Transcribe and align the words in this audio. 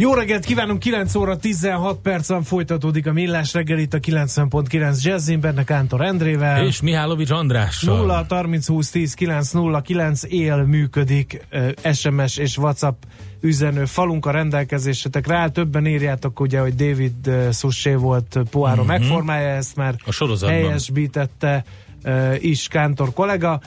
Jó 0.00 0.14
reggelt 0.14 0.44
kívánunk, 0.44 0.78
9 0.78 1.14
óra 1.14 1.36
16 1.36 1.98
percen 2.00 2.42
folytatódik 2.42 3.06
a 3.06 3.12
millás 3.12 3.52
reggel 3.52 3.78
itt 3.78 3.94
a 3.94 3.98
90.9 3.98 5.02
Jazzin, 5.02 5.40
benne 5.40 5.64
Kántor 5.64 6.00
Endrével. 6.00 6.66
És 6.66 6.80
Mihálovics 6.80 7.30
Andrással. 7.30 7.96
0 7.96 8.26
30 8.28 8.66
20 8.66 8.90
10 8.90 9.14
9 9.14 9.50
0 9.50 9.80
9 9.80 10.22
él 10.28 10.56
működik 10.56 11.46
SMS 11.92 12.36
és 12.36 12.58
WhatsApp 12.58 13.02
üzenő 13.40 13.84
falunk 13.84 14.26
a 14.26 14.30
rendelkezésetekre 14.30 15.36
áll. 15.36 15.50
Többen 15.50 15.86
írjátok 15.86 16.40
ugye, 16.40 16.60
hogy 16.60 16.74
David 16.74 17.52
Sussé 17.52 17.94
volt 17.94 18.38
Poára 18.50 18.76
mm-hmm. 18.76 18.86
megformálja, 18.86 19.48
ezt 19.48 19.76
már 19.76 19.94
a 20.06 20.12
sorozatban. 20.12 20.58
helyesbítette 20.58 21.64
is 22.38 22.68
Kántor 22.68 23.12
kollega. 23.12 23.60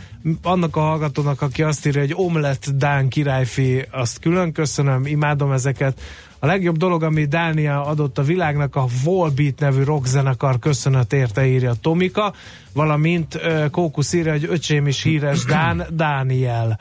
Annak 0.43 0.75
a 0.75 0.79
hallgatónak, 0.79 1.41
aki 1.41 1.63
azt 1.63 1.85
írja, 1.85 2.01
hogy 2.01 2.13
omlett 2.15 2.69
Dán 2.69 3.07
királyfi, 3.07 3.85
azt 3.91 4.19
külön 4.19 4.51
köszönöm, 4.51 5.05
imádom 5.05 5.51
ezeket. 5.51 6.01
A 6.39 6.45
legjobb 6.45 6.77
dolog, 6.77 7.03
ami 7.03 7.25
Dánia 7.25 7.85
adott 7.85 8.17
a 8.17 8.23
világnak, 8.23 8.75
a 8.75 8.85
Volbeat 9.03 9.59
nevű 9.59 9.83
rockzenekar 9.83 10.59
köszönet 10.59 11.13
érte, 11.13 11.45
írja 11.45 11.73
Tomika, 11.81 12.33
valamint 12.73 13.39
Kókusz 13.71 14.13
írja, 14.13 14.31
hogy 14.31 14.45
öcsém 14.49 14.87
is 14.87 15.03
híres 15.03 15.45
Dán, 15.45 15.85
Dániel. 15.91 16.79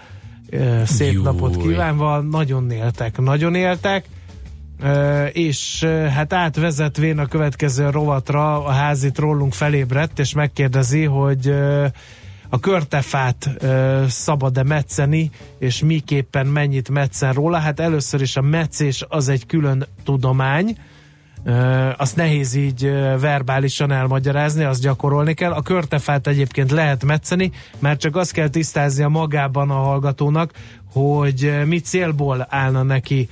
Szép 0.85 1.13
Júj. 1.13 1.23
napot 1.23 1.57
kívánva, 1.57 2.21
nagyon 2.21 2.71
éltek, 2.71 3.19
nagyon 3.19 3.55
éltek 3.55 4.05
és 5.33 5.85
hát 6.15 6.33
átvezetvén 6.33 7.19
a 7.19 7.27
következő 7.27 7.91
rovatra 7.91 8.65
a 8.65 8.71
házit 8.71 9.19
rólunk 9.19 9.53
felébredt, 9.53 10.19
és 10.19 10.35
megkérdezi, 10.35 11.05
hogy 11.05 11.55
a 12.49 12.61
körtefát 12.61 13.51
szabad-e 14.09 14.63
metszeni, 14.63 15.31
és 15.59 15.83
miképpen 15.83 16.47
mennyit 16.47 16.89
metszen 16.89 17.33
róla. 17.33 17.59
Hát 17.59 17.81
először 17.81 18.21
is 18.21 18.37
a 18.37 18.43
meccés 18.43 19.05
az 19.09 19.29
egy 19.29 19.47
külön 19.47 19.87
tudomány, 20.05 20.77
azt 21.97 22.17
nehéz 22.17 22.55
így 22.55 22.91
verbálisan 23.21 23.93
elmagyarázni, 23.93 24.65
azt 24.65 24.83
gyakorolni 24.83 25.35
kell. 25.35 25.53
A 25.53 25.63
körtefát 25.63 26.27
egyébként 26.27 26.71
lehet 26.71 27.05
metszeni, 27.05 27.51
mert 27.79 28.01
csak 28.01 28.17
azt 28.17 28.33
kell 28.33 28.49
tisztáznia 28.49 29.09
magában 29.09 29.71
a 29.71 29.75
hallgatónak, 29.75 30.53
hogy 30.93 31.61
mi 31.67 31.79
célból 31.79 32.47
állna 32.49 32.83
neki 32.83 33.29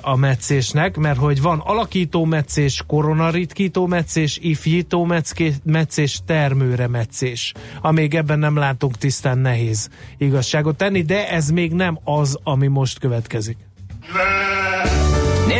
a 0.00 0.16
meccésnek, 0.16 0.96
mert 0.96 1.18
hogy 1.18 1.40
van 1.40 1.58
alakító 1.58 2.24
meccés, 2.24 2.82
koronaritkító 2.86 3.86
meccés, 3.86 4.38
ifjító 4.42 5.04
meccés, 5.64 6.20
termőre 6.26 6.88
meccés. 6.88 7.52
Amíg 7.80 8.14
ebben 8.14 8.38
nem 8.38 8.56
látunk 8.56 8.96
tisztán 8.96 9.38
nehéz 9.38 9.88
igazságot 10.18 10.76
tenni, 10.76 11.02
de 11.02 11.28
ez 11.28 11.50
még 11.50 11.72
nem 11.72 11.98
az, 12.04 12.38
ami 12.42 12.66
most 12.66 12.98
következik. 12.98 13.56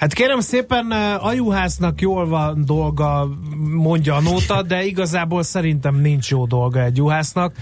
Hát 0.00 0.12
kérem 0.12 0.40
szépen, 0.40 0.90
a 1.20 1.32
juhásznak 1.32 2.00
jól 2.00 2.28
van 2.28 2.64
dolga, 2.64 3.28
mondja 3.58 4.14
a 4.14 4.20
nóta, 4.20 4.62
de 4.62 4.84
igazából 4.84 5.42
szerintem 5.42 5.94
nincs 5.94 6.30
jó 6.30 6.46
dolga 6.46 6.82
egy 6.82 6.96
juhásznak. 6.96 7.54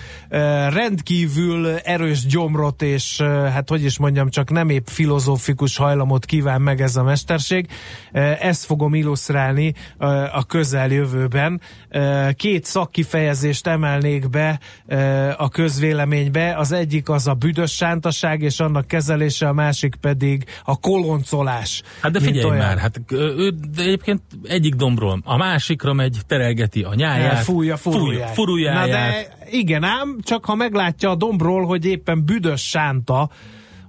Rendkívül 0.68 1.68
erős 1.68 2.26
gyomrot 2.26 2.82
és, 2.82 3.20
hát 3.22 3.68
hogy 3.68 3.84
is 3.84 3.98
mondjam, 3.98 4.30
csak 4.30 4.50
nem 4.50 4.68
épp 4.68 4.86
filozófikus 4.86 5.76
hajlamot 5.76 6.24
kíván 6.24 6.60
meg 6.60 6.80
ez 6.80 6.96
a 6.96 7.02
mesterség. 7.02 7.68
Ezt 8.40 8.64
fogom 8.64 8.94
illusztrálni 8.94 9.74
a 10.32 10.46
közeljövőben. 10.46 11.60
Két 12.36 12.64
szakkifejezést 12.64 13.66
emelnék 13.66 14.30
be 14.30 14.60
a 15.36 15.48
közvéleménybe. 15.48 16.56
Az 16.56 16.72
egyik 16.72 17.08
az 17.08 17.26
a 17.26 17.34
büdös 17.34 17.72
sántaság 17.74 18.42
és 18.42 18.60
annak 18.60 18.86
kezelése, 18.86 19.48
a 19.48 19.52
másik 19.52 19.94
pedig 19.94 20.44
a 20.64 20.80
koloncolás. 20.80 21.82
Hát 22.02 22.12
de 22.12 22.26
figyelj 22.32 22.50
olyan. 22.50 22.66
már, 22.66 22.78
hát 22.78 23.00
ő 23.08 23.50
de 23.74 23.82
egyébként 23.82 24.22
egyik 24.42 24.74
dombról 24.74 25.20
a 25.24 25.36
másikra 25.36 25.92
megy, 25.92 26.18
terelgeti 26.26 26.82
a 26.82 26.94
nyáját. 26.94 27.38
Fújja, 27.38 27.76
fújja, 27.76 28.26
fújja 28.26 28.72
Na 28.72 28.86
de 28.86 29.36
igen 29.50 29.84
ám, 29.84 30.18
csak 30.22 30.44
ha 30.44 30.54
meglátja 30.54 31.10
a 31.10 31.14
dombról, 31.14 31.66
hogy 31.66 31.84
éppen 31.84 32.24
büdös 32.24 32.68
sánta, 32.68 33.30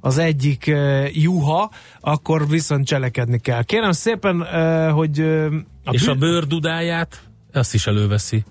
az 0.01 0.17
egyik 0.17 0.65
uh, 0.67 1.17
juha, 1.21 1.71
akkor 1.99 2.47
viszont 2.47 2.85
cselekedni 2.85 3.39
kell. 3.39 3.63
Kérem 3.63 3.91
szépen, 3.91 4.41
uh, 4.41 4.89
hogy... 4.89 5.19
Uh, 5.19 5.53
a 5.83 5.91
És 5.91 6.05
bű... 6.05 6.11
a 6.11 6.15
bőr 6.15 6.47
dudáját, 6.47 7.21
azt 7.53 7.73
is 7.73 7.87
előveszi. 7.87 8.43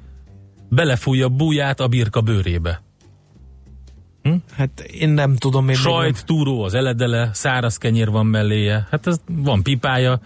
Belefújja 0.68 1.24
a 1.24 1.28
búját 1.28 1.80
a 1.80 1.88
birka 1.88 2.20
bőrébe. 2.20 2.82
Hm? 4.28 4.56
Hát 4.56 4.80
én 4.80 5.08
nem 5.08 5.36
tudom. 5.36 5.68
Én 5.68 5.74
Sajt, 5.74 6.12
még... 6.12 6.22
túró 6.22 6.62
az 6.62 6.74
eledele, 6.74 7.30
száraz 7.32 7.76
kenyér 7.76 8.10
van 8.10 8.26
melléje, 8.26 8.86
hát 8.90 9.06
ez 9.06 9.20
van 9.26 9.62
pipája, 9.62 10.20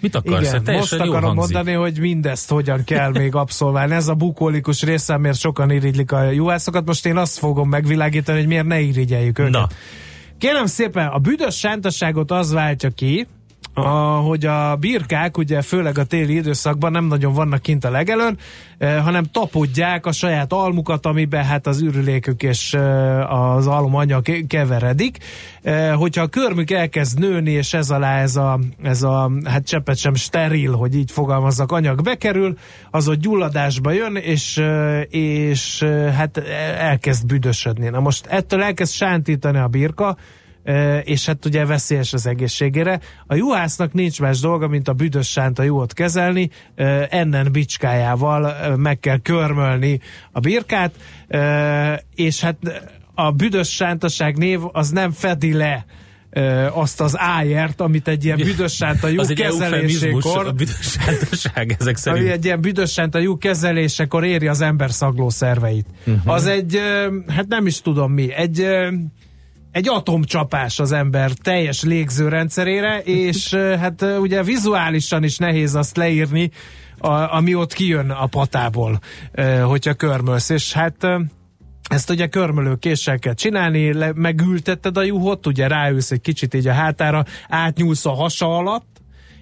Mit 0.00 0.14
akarsz? 0.14 0.48
Igen, 0.48 0.52
hát 0.52 0.76
most 0.76 0.92
akarom 0.92 1.34
mondani, 1.34 1.72
hogy 1.72 1.98
mindezt 1.98 2.50
hogyan 2.50 2.84
kell 2.84 3.10
még 3.10 3.34
abszolválni. 3.34 3.94
Ez 3.94 4.08
a 4.08 4.14
bukólikus 4.14 4.82
része, 4.82 5.16
mert 5.16 5.38
sokan 5.38 5.70
irigylik 5.70 6.12
a 6.12 6.30
juhászokat. 6.30 6.86
Most 6.86 7.06
én 7.06 7.16
azt 7.16 7.38
fogom 7.38 7.68
megvilágítani, 7.68 8.38
hogy 8.38 8.46
miért 8.46 8.66
ne 8.66 8.80
irigyeljük 8.80 9.38
őket. 9.38 9.52
Na. 9.52 9.68
Kérem 10.38 10.66
szépen, 10.66 11.06
a 11.06 11.18
büdös 11.18 11.58
sántaságot 11.58 12.30
az 12.30 12.52
váltja 12.52 12.90
ki, 12.90 13.26
a, 13.74 13.88
hogy 14.16 14.46
a 14.46 14.76
birkák 14.76 15.38
ugye 15.38 15.62
főleg 15.62 15.98
a 15.98 16.04
téli 16.04 16.34
időszakban 16.34 16.92
nem 16.92 17.04
nagyon 17.04 17.32
vannak 17.32 17.62
kint 17.62 17.84
a 17.84 17.90
legelőn, 17.90 18.38
eh, 18.78 19.02
hanem 19.04 19.24
tapodják 19.24 20.06
a 20.06 20.12
saját 20.12 20.52
almukat, 20.52 21.06
amiben 21.06 21.44
hát 21.44 21.66
az 21.66 21.80
ürülékük 21.80 22.42
és 22.42 22.74
eh, 22.74 23.32
az 23.32 23.66
almanya 23.66 24.20
keveredik. 24.46 25.18
Eh, 25.62 25.94
hogyha 25.94 26.22
a 26.22 26.26
körmük 26.26 26.70
elkezd 26.70 27.18
nőni, 27.18 27.50
és 27.50 27.74
ez 27.74 27.90
alá 27.90 28.20
ez 28.20 28.36
a, 28.36 28.58
ez 28.82 29.02
a 29.02 29.30
hát 29.44 29.66
cseppet 29.66 29.96
sem 29.96 30.14
steril, 30.14 30.72
hogy 30.72 30.94
így 30.94 31.10
fogalmazzak, 31.10 31.72
anyag 31.72 32.02
bekerül, 32.02 32.56
az 32.90 33.08
ott 33.08 33.20
gyulladásba 33.20 33.90
jön, 33.90 34.16
és, 34.16 34.62
és 35.08 35.82
hát 36.16 36.38
elkezd 36.78 37.26
büdösödni. 37.26 37.88
Na 37.88 38.00
most 38.00 38.26
ettől 38.26 38.62
elkezd 38.62 38.92
sántítani 38.92 39.58
a 39.58 39.68
birka, 39.68 40.16
és 41.04 41.26
hát 41.26 41.44
ugye 41.44 41.66
veszélyes 41.66 42.12
az 42.12 42.26
egészségére. 42.26 43.00
A 43.26 43.34
juhásznak 43.34 43.92
nincs 43.92 44.20
más 44.20 44.40
dolga, 44.40 44.68
mint 44.68 44.88
a 44.88 44.92
büdös 44.92 45.30
sánt 45.30 45.58
a 45.58 45.62
juhot 45.62 45.92
kezelni, 45.92 46.50
ennen 47.08 47.52
bicskájával 47.52 48.76
meg 48.76 49.00
kell 49.00 49.18
körmölni 49.18 50.00
a 50.32 50.40
birkát, 50.40 50.94
és 52.14 52.40
hát 52.40 52.56
a 53.14 53.30
büdös 53.30 53.68
sántaság 53.68 54.36
név 54.36 54.60
az 54.72 54.90
nem 54.90 55.10
fedi 55.10 55.52
le 55.52 55.84
azt 56.72 57.00
az 57.00 57.18
ájert, 57.18 57.80
amit 57.80 58.08
egy 58.08 58.24
ilyen 58.24 58.36
büdös 58.36 58.74
sánta 58.74 59.08
jó 59.08 59.22
kezelésekor... 59.34 60.46
a 60.46 60.52
büdös 60.52 60.80
sántaság 60.80 61.76
ezek 61.78 61.96
szerint. 61.96 62.24
Ami 62.24 62.32
egy 62.32 62.44
ilyen 62.44 62.60
büdös 62.60 62.92
sánta 62.92 63.18
jó 63.18 63.36
kezelésekor 63.36 64.24
éri 64.24 64.46
az 64.46 64.60
ember 64.60 64.90
szagló 64.90 65.30
szerveit. 65.30 65.86
Uh-huh. 66.06 66.32
Az 66.32 66.46
egy, 66.46 66.80
hát 67.28 67.48
nem 67.48 67.66
is 67.66 67.80
tudom 67.80 68.12
mi, 68.12 68.32
egy 68.32 68.66
egy 69.74 69.88
atomcsapás 69.88 70.78
az 70.78 70.92
ember 70.92 71.30
teljes 71.30 71.82
légzőrendszerére, 71.82 72.98
és 72.98 73.54
hát 73.82 74.02
ugye 74.20 74.42
vizuálisan 74.42 75.22
is 75.22 75.38
nehéz 75.38 75.74
azt 75.74 75.96
leírni, 75.96 76.50
a, 76.98 77.08
ami 77.10 77.54
ott 77.54 77.72
kijön 77.72 78.10
a 78.10 78.26
patából, 78.26 79.00
hogyha 79.64 79.94
körmölsz, 79.94 80.48
és 80.48 80.72
hát 80.72 81.06
ezt 81.88 82.10
ugye 82.10 82.26
körmölő 82.26 82.74
késsel 82.74 83.18
kell 83.18 83.34
csinálni, 83.34 83.92
le, 83.92 84.12
megültetted 84.14 84.96
a 84.96 85.02
juhot, 85.02 85.46
ugye 85.46 85.68
ráülsz 85.68 86.10
egy 86.10 86.20
kicsit 86.20 86.54
így 86.54 86.66
a 86.66 86.72
hátára, 86.72 87.24
átnyúlsz 87.48 88.06
a 88.06 88.12
hasa 88.12 88.56
alatt, 88.56 88.93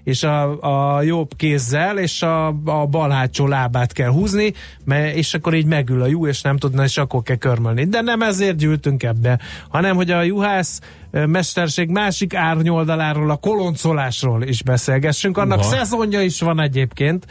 és 0.04 0.22
a, 0.22 0.60
a 0.96 1.02
jobb 1.02 1.30
kézzel, 1.36 1.98
és 1.98 2.22
a, 2.22 2.46
a 2.64 2.86
bal 2.86 3.10
hátsó 3.10 3.46
lábát 3.46 3.92
kell 3.92 4.10
húzni, 4.10 4.52
mert, 4.84 5.14
és 5.16 5.34
akkor 5.34 5.54
így 5.54 5.66
megül 5.66 6.02
a 6.02 6.06
jú, 6.06 6.26
és 6.26 6.42
nem 6.42 6.56
tudna, 6.56 6.84
és 6.84 6.98
akkor 6.98 7.22
kell 7.22 7.36
körmölni. 7.36 7.84
De 7.84 8.00
nem 8.00 8.22
ezért 8.22 8.56
gyűltünk 8.56 9.02
ebbe, 9.02 9.38
hanem 9.68 9.96
hogy 9.96 10.10
a 10.10 10.22
juhász 10.22 10.80
mesterség 11.10 11.88
másik 11.88 12.34
árnyoldaláról, 12.34 13.30
a 13.30 13.36
koloncolásról 13.36 14.42
is 14.42 14.62
beszélgessünk. 14.62 15.38
Annak 15.38 15.58
Uha. 15.58 15.68
szezonja 15.68 16.20
is 16.20 16.40
van 16.40 16.60
egyébként, 16.60 17.26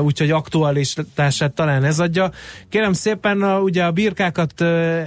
úgyhogy 0.00 0.30
aktualitását 0.30 1.52
talán 1.52 1.84
ez 1.84 2.00
adja. 2.00 2.30
Kérem 2.68 2.92
szépen, 2.92 3.42
a, 3.42 3.58
ugye 3.58 3.84
a 3.84 3.90
birkákat 3.90 4.60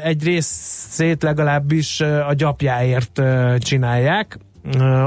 egy 0.03 0.24
részét 0.24 1.24
legalábbis 1.24 2.01
a 2.01 2.33
gyapjáért 2.33 3.21
csinálják, 3.57 4.39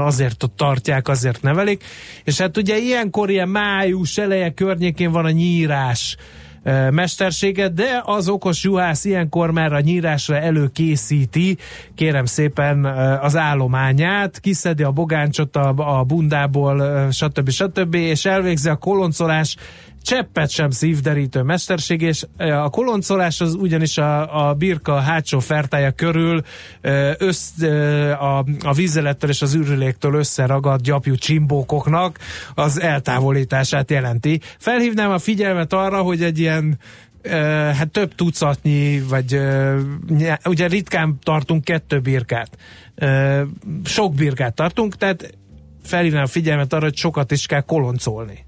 azért 0.05 0.43
ott 0.43 0.57
tartják, 0.57 1.07
azért 1.07 1.41
nevelik, 1.41 1.83
és 2.23 2.37
hát 2.37 2.57
ugye 2.57 2.77
ilyenkor 2.77 3.29
ilyen 3.29 3.49
május 3.49 4.17
eleje 4.17 4.49
környékén 4.49 5.11
van 5.11 5.25
a 5.25 5.31
nyírás, 5.31 6.17
mesterséget, 6.89 7.73
de 7.73 8.01
az 8.05 8.29
okos 8.29 8.63
juhász 8.63 9.05
ilyenkor 9.05 9.51
már 9.51 9.73
a 9.73 9.79
nyírásra 9.79 10.37
előkészíti, 10.37 11.57
kérem 11.95 12.25
szépen 12.25 12.85
az 13.21 13.35
állományát, 13.35 14.39
kiszedi 14.39 14.83
a 14.83 14.91
bogáncsot 14.91 15.55
a, 15.55 15.73
a 15.99 16.03
bundából, 16.03 17.07
stb. 17.11 17.49
stb. 17.49 17.93
és 17.93 18.25
elvégzi 18.25 18.69
a 18.69 18.75
koloncolás 18.75 19.55
cseppet 20.03 20.49
sem 20.49 20.69
szívderítő 20.69 21.41
mesterség, 21.41 22.01
és 22.01 22.25
a 22.37 22.69
koloncolás 22.69 23.41
az 23.41 23.53
ugyanis 23.53 23.97
a, 23.97 24.47
a 24.47 24.53
birka 24.53 24.99
hátsó 24.99 25.39
fertája 25.39 25.91
körül 25.91 26.41
össz, 27.17 27.61
a, 28.19 28.45
a 28.59 28.73
vízelettől 28.75 29.29
és 29.29 29.41
az 29.41 29.55
űrüléktől 29.55 30.13
összeragadt 30.13 30.83
gyapjú 30.83 31.15
csimbókoknak 31.15 32.19
az 32.55 32.81
eltávolítását 32.81 33.91
jelenti. 33.91 34.39
Felhívnám 34.57 35.11
a 35.11 35.19
figyelmet 35.19 35.73
arra, 35.73 36.01
hogy 36.01 36.23
egy 36.23 36.39
ilyen 36.39 36.79
hát 37.77 37.89
több 37.91 38.15
tucatnyi, 38.15 39.01
vagy 39.01 39.39
ugye 40.45 40.67
ritkán 40.67 41.19
tartunk 41.23 41.63
kettő 41.63 41.99
birkát. 41.99 42.57
Sok 43.83 44.13
birkát 44.13 44.53
tartunk, 44.53 44.95
tehát 44.95 45.37
felhívnám 45.83 46.23
a 46.23 46.27
figyelmet 46.27 46.73
arra, 46.73 46.83
hogy 46.83 46.95
sokat 46.95 47.31
is 47.31 47.45
kell 47.45 47.61
koloncolni. 47.61 48.45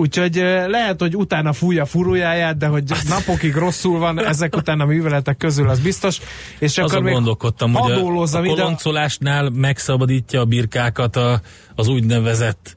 Úgyhogy 0.00 0.34
lehet, 0.66 1.00
hogy 1.00 1.16
utána 1.16 1.52
fújja 1.52 1.86
furuljáját, 1.86 2.56
de 2.56 2.66
hogy 2.66 2.82
napokig 3.08 3.54
rosszul 3.54 3.98
van 3.98 4.26
ezek 4.26 4.56
után 4.56 4.80
a 4.80 4.84
műveletek 4.84 5.36
közül, 5.36 5.68
az 5.68 5.80
biztos. 5.80 6.20
És 6.58 6.78
Azon 6.78 6.98
akkor 6.98 7.12
gondolkodtam, 7.12 7.72
hogy 7.74 7.92
a, 7.92 8.38
a 8.38 8.42
koloncolásnál 8.42 9.50
megszabadítja 9.50 10.40
a 10.40 10.44
birkákat 10.44 11.16
a, 11.16 11.40
az 11.74 11.88
úgynevezett 11.88 12.76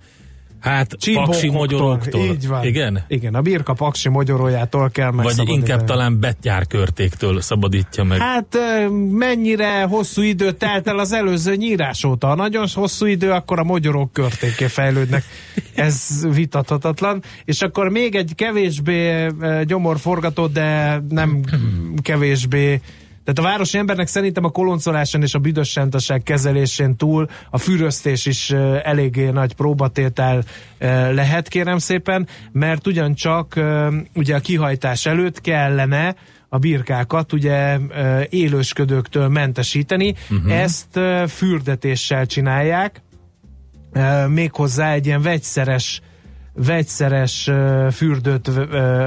Hát, 0.64 0.96
paksi 1.14 1.50
magyaroktól. 1.50 2.26
Így 2.26 2.48
van. 2.48 2.66
Igen? 2.66 3.04
Igen, 3.08 3.36
a 3.36 3.42
birka 3.42 3.74
paksi 3.74 4.10
magyarójától 4.10 4.90
kell 4.90 5.12
Vagy 5.12 5.42
inkább 5.46 5.84
talán 5.84 6.20
betyárkörtéktől 6.20 7.42
szabadítja 7.42 8.04
meg. 8.04 8.20
Hát 8.20 8.58
mennyire 9.12 9.84
hosszú 9.84 10.22
idő 10.22 10.52
telt 10.52 10.88
el 10.88 11.00
az 11.00 11.12
előző 11.12 11.56
nyírás 11.56 12.04
óta. 12.04 12.28
Ha 12.28 12.36
nagyon 12.36 12.68
hosszú 12.74 13.06
idő, 13.06 13.32
akkor 13.32 13.60
a 13.60 13.64
magyarók 13.64 14.14
körtéké 14.14 14.66
fejlődnek. 14.66 15.24
Ez 15.76 16.28
vitathatatlan. 16.34 17.24
És 17.46 17.62
akkor 17.62 17.90
még 17.90 18.16
egy 18.16 18.32
kevésbé 18.36 19.28
gyomorforgató, 19.64 20.48
de 20.48 21.02
nem 21.10 21.40
kevésbé 22.02 22.82
tehát 23.24 23.40
a 23.40 23.42
városi 23.42 23.78
embernek 23.78 24.08
szerintem 24.08 24.44
a 24.44 24.50
koloncoláson 24.50 25.22
és 25.22 25.34
a 25.34 25.40
büdös 25.40 25.70
sentaság 25.70 26.24
kezelésén 26.24 26.96
túl 26.96 27.28
a 27.50 27.58
fűröztés 27.58 28.26
is 28.26 28.50
eléggé 28.84 29.30
nagy 29.30 29.56
próbatétel 29.56 30.44
lehet, 31.12 31.48
kérem 31.48 31.78
szépen, 31.78 32.28
mert 32.52 32.88
ugyancsak 32.88 33.60
ugye 34.14 34.36
a 34.36 34.40
kihajtás 34.40 35.06
előtt 35.06 35.42
kellene 35.42 36.16
a 36.50 36.58
birkákat 36.58 37.34
ugye 37.34 37.78
élősködőktől 38.30 39.28
mentesíteni. 39.28 40.14
Uh-huh. 40.30 40.54
Ezt 40.60 41.00
fürdetéssel 41.28 42.26
csinálják, 42.26 43.02
méghozzá 44.28 44.92
egy 44.92 45.06
ilyen 45.06 45.22
vegyszeres 45.22 46.02
vegyszeres 46.56 47.50
fürdőt 47.92 48.48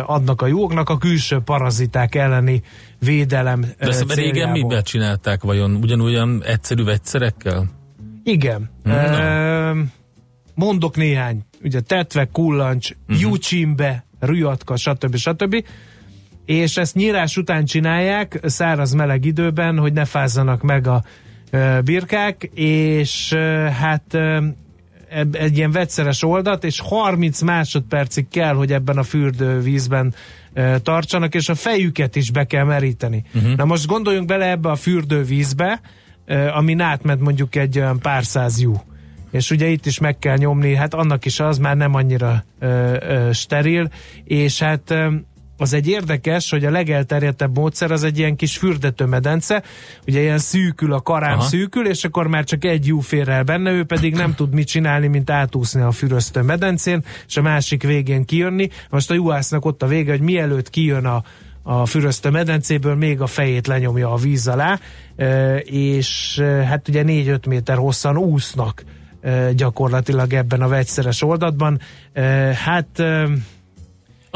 adnak 0.07 0.43
a 0.43 0.47
jóknak 0.47 0.89
a 0.89 0.99
külső 0.99 1.39
paraziták 1.39 2.15
elleni 2.15 2.63
védelem 2.99 3.61
De 3.61 3.87
ezt 3.87 4.15
régen 4.15 4.51
miben 4.51 4.83
csinálták 4.83 5.43
vajon? 5.43 5.75
Ugyanolyan 5.75 6.43
egyszerű 6.45 6.85
vegyszerekkel? 6.85 7.67
Igen. 8.25 8.71
No. 8.83 8.95
Mondok 10.55 10.97
néhány. 10.97 11.45
Ugye 11.63 11.81
tetve, 11.81 12.29
kullancs, 12.33 12.91
uh-huh. 12.91 13.21
jucsimbe, 13.21 14.05
rüjatka, 14.21 14.77
stb. 14.77 15.17
stb. 15.17 15.65
És 16.45 16.77
ezt 16.77 16.95
nyírás 16.95 17.37
után 17.37 17.65
csinálják 17.65 18.41
száraz 18.43 18.93
meleg 18.93 19.25
időben, 19.25 19.79
hogy 19.79 19.93
ne 19.93 20.05
fázzanak 20.05 20.63
meg 20.63 20.87
a 20.87 21.05
birkák, 21.85 22.51
és 22.55 23.33
hát 23.81 24.19
egy 25.33 25.57
ilyen 25.57 25.71
vegyszeres 25.71 26.23
oldat, 26.23 26.65
és 26.65 26.81
30 26.81 27.41
másodpercig 27.41 28.29
kell, 28.29 28.55
hogy 28.55 28.73
ebben 28.73 28.97
a 28.99 29.03
fürdővízben 29.03 30.15
e, 30.53 30.79
tartsanak, 30.79 31.35
és 31.35 31.49
a 31.49 31.55
fejüket 31.55 32.17
is 32.17 32.31
be 32.31 32.45
kell 32.45 32.65
meríteni. 32.65 33.25
Uh-huh. 33.35 33.57
Na 33.57 33.65
most 33.65 33.87
gondoljunk 33.87 34.27
bele 34.27 34.51
ebbe 34.51 34.71
a 34.71 34.77
fürdővízbe, 34.77 35.81
e, 36.27 36.55
ami 36.55 36.77
átment 36.79 37.21
mondjuk 37.21 37.55
egy 37.55 37.79
olyan 37.79 37.99
pár 37.99 38.25
száz 38.25 38.61
jú. 38.61 38.75
És 39.31 39.51
ugye 39.51 39.67
itt 39.67 39.87
is 39.87 39.99
meg 39.99 40.19
kell 40.19 40.37
nyomni, 40.37 40.75
hát 40.75 40.95
annak 40.95 41.25
is 41.25 41.41
az 41.41 41.59
már 41.59 41.77
nem 41.77 41.95
annyira 41.95 42.45
e, 42.59 42.67
e, 42.67 43.33
steril, 43.33 43.91
és 44.25 44.59
hát 44.59 44.91
e, 44.91 45.11
az 45.59 45.73
egy 45.73 45.89
érdekes, 45.89 46.51
hogy 46.51 46.65
a 46.65 46.71
legelterjedtebb 46.71 47.57
módszer 47.57 47.91
az 47.91 48.05
egy 48.05 48.19
ilyen 48.19 48.37
kis 48.37 48.57
fürdetőmedence, 48.57 49.63
ugye 50.07 50.21
ilyen 50.21 50.39
szűkül, 50.39 50.93
a 50.93 51.01
karám 51.01 51.39
Aha. 51.39 51.49
szűkül, 51.49 51.89
és 51.89 52.05
akkor 52.05 52.27
már 52.27 52.45
csak 52.45 52.65
egy 52.65 52.87
jó 52.87 53.01
fér 53.01 53.29
el 53.29 53.43
benne, 53.43 53.71
ő 53.71 53.85
pedig 53.85 54.15
nem 54.15 54.35
tud 54.35 54.55
mit 54.55 54.67
csinálni, 54.67 55.07
mint 55.07 55.31
átúszni 55.31 55.81
a 55.81 55.91
füröztő 55.91 56.43
medencén, 56.43 57.05
és 57.27 57.37
a 57.37 57.43
másik 57.43 57.83
végén 57.83 58.25
kijönni. 58.25 58.69
Most 58.91 59.11
a 59.11 59.15
juhásznak 59.15 59.65
ott 59.65 59.83
a 59.83 59.87
vége, 59.87 60.11
hogy 60.11 60.21
mielőtt 60.21 60.71
kijön 60.71 61.05
a, 61.05 61.23
a 61.63 61.87
füröztő 61.87 62.31
medencéből 62.31 62.95
még 62.95 63.21
a 63.21 63.27
fejét 63.27 63.67
lenyomja 63.67 64.13
a 64.13 64.17
víz 64.17 64.49
alá, 64.49 64.79
és 65.65 66.41
hát 66.65 66.89
ugye 66.89 67.03
4-5 67.07 67.49
méter 67.49 67.77
hosszan 67.77 68.17
úsznak 68.17 68.85
gyakorlatilag 69.55 70.33
ebben 70.33 70.63
a 70.63 70.69
vegyszeres 70.69 71.23
oldatban. 71.23 71.81
Hát 72.65 73.03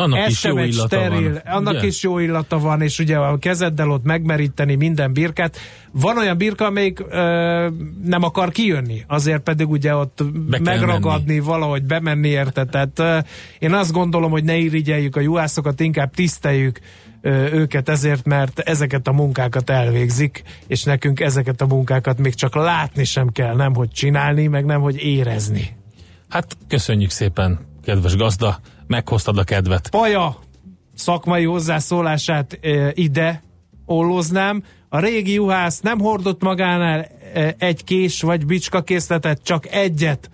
annak 0.00 0.18
Ez 0.18 0.30
is 0.30 0.44
jó 0.44 0.58
illata 0.58 0.86
steril, 0.86 1.32
van. 1.32 1.54
Annak 1.54 1.74
ugye? 1.74 1.86
is 1.86 2.02
jó 2.02 2.18
illata 2.18 2.58
van, 2.58 2.82
és 2.82 2.98
ugye 2.98 3.16
a 3.16 3.38
kezeddel 3.38 3.90
ott 3.90 4.04
megmeríteni 4.04 4.74
minden 4.74 5.12
birkát. 5.12 5.56
Van 5.92 6.18
olyan 6.18 6.36
birka, 6.36 6.64
amelyik 6.64 7.00
ö, 7.00 7.68
nem 8.04 8.22
akar 8.22 8.50
kijönni, 8.50 9.04
azért 9.06 9.42
pedig 9.42 9.68
ugye 9.68 9.94
ott 9.94 10.24
Be 10.48 10.58
megragadni, 10.60 11.34
menni. 11.34 11.40
valahogy 11.46 11.82
bemenni 11.84 12.28
érte. 12.28 12.64
Tehát 12.64 12.98
ö, 12.98 13.18
én 13.58 13.72
azt 13.72 13.92
gondolom, 13.92 14.30
hogy 14.30 14.44
ne 14.44 14.56
irigyeljük 14.56 15.16
a 15.16 15.20
juhászokat, 15.20 15.80
inkább 15.80 16.14
tiszteljük 16.14 16.78
ö, 17.20 17.52
őket 17.52 17.88
ezért, 17.88 18.26
mert 18.26 18.58
ezeket 18.58 19.08
a 19.08 19.12
munkákat 19.12 19.70
elvégzik, 19.70 20.42
és 20.66 20.82
nekünk 20.84 21.20
ezeket 21.20 21.60
a 21.60 21.66
munkákat 21.66 22.18
még 22.18 22.34
csak 22.34 22.54
látni 22.54 23.04
sem 23.04 23.28
kell, 23.28 23.54
nem 23.54 23.74
hogy 23.74 23.90
csinálni, 23.90 24.46
meg 24.46 24.64
nem 24.64 24.80
hogy 24.80 24.96
érezni. 24.96 25.78
Hát 26.28 26.56
köszönjük 26.68 27.10
szépen, 27.10 27.58
kedves 27.84 28.16
gazda! 28.16 28.60
meghoztad 28.90 29.38
a 29.38 29.44
kedvet. 29.44 29.88
Paja 29.90 30.36
szakmai 30.94 31.44
hozzászólását 31.44 32.58
e, 32.62 32.90
ide 32.94 33.42
olloznám. 33.86 34.62
A 34.88 34.98
régi 34.98 35.32
juhász 35.32 35.80
nem 35.80 35.98
hordott 35.98 36.42
magánál 36.42 37.06
e, 37.34 37.54
egy 37.58 37.84
kés 37.84 38.22
vagy 38.22 38.46
bicska 38.46 38.82
készletet, 38.82 39.42
csak 39.42 39.66
egyet. 39.72 40.30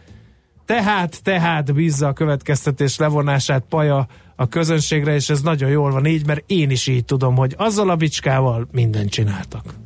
Tehát, 0.64 1.22
tehát 1.22 1.74
bízza 1.74 2.06
a 2.06 2.12
következtetés 2.12 2.96
levonását 2.96 3.64
Paja 3.68 4.06
a 4.36 4.46
közönségre, 4.48 5.14
és 5.14 5.30
ez 5.30 5.40
nagyon 5.42 5.70
jól 5.70 5.90
van 5.90 6.06
így, 6.06 6.26
mert 6.26 6.42
én 6.46 6.70
is 6.70 6.86
így 6.86 7.04
tudom, 7.04 7.36
hogy 7.36 7.54
azzal 7.56 7.90
a 7.90 7.96
bicskával 7.96 8.68
mindent 8.72 9.10
csináltak. 9.10 9.85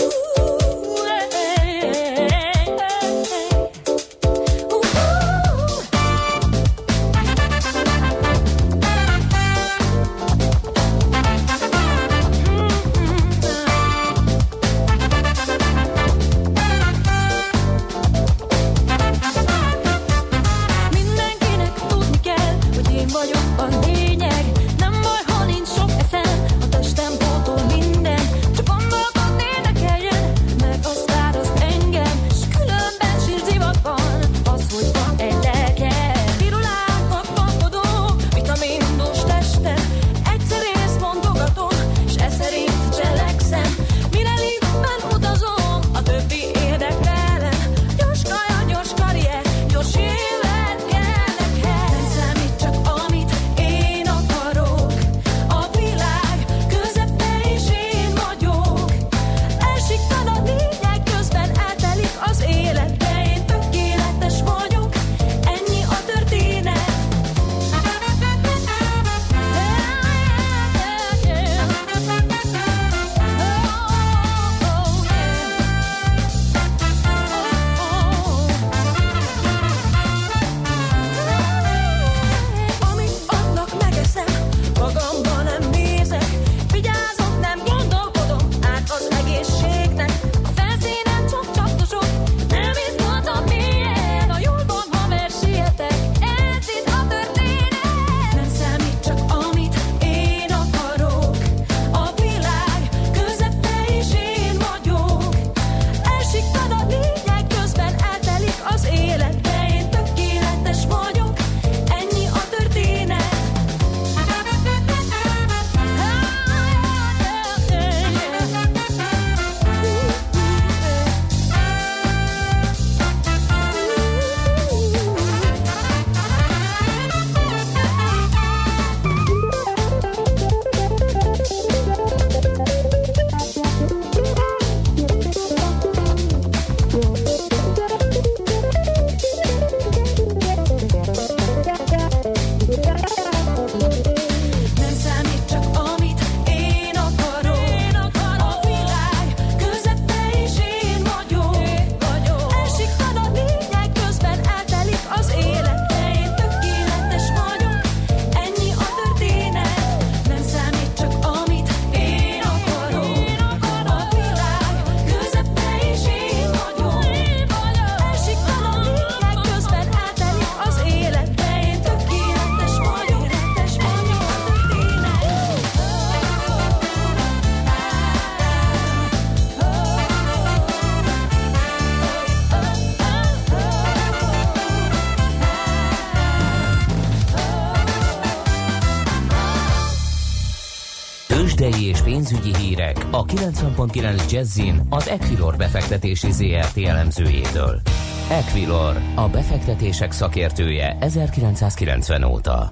90.9 193.87 194.31
Jazzin 194.31 194.81
az 194.89 195.07
Equilor 195.07 195.55
befektetési 195.55 196.31
ZRT 196.31 196.77
elemzőjétől. 196.77 197.81
Equilor, 198.29 198.95
a 199.15 199.29
befektetések 199.29 200.11
szakértője 200.11 200.97
1990 200.99 202.23
óta. 202.23 202.69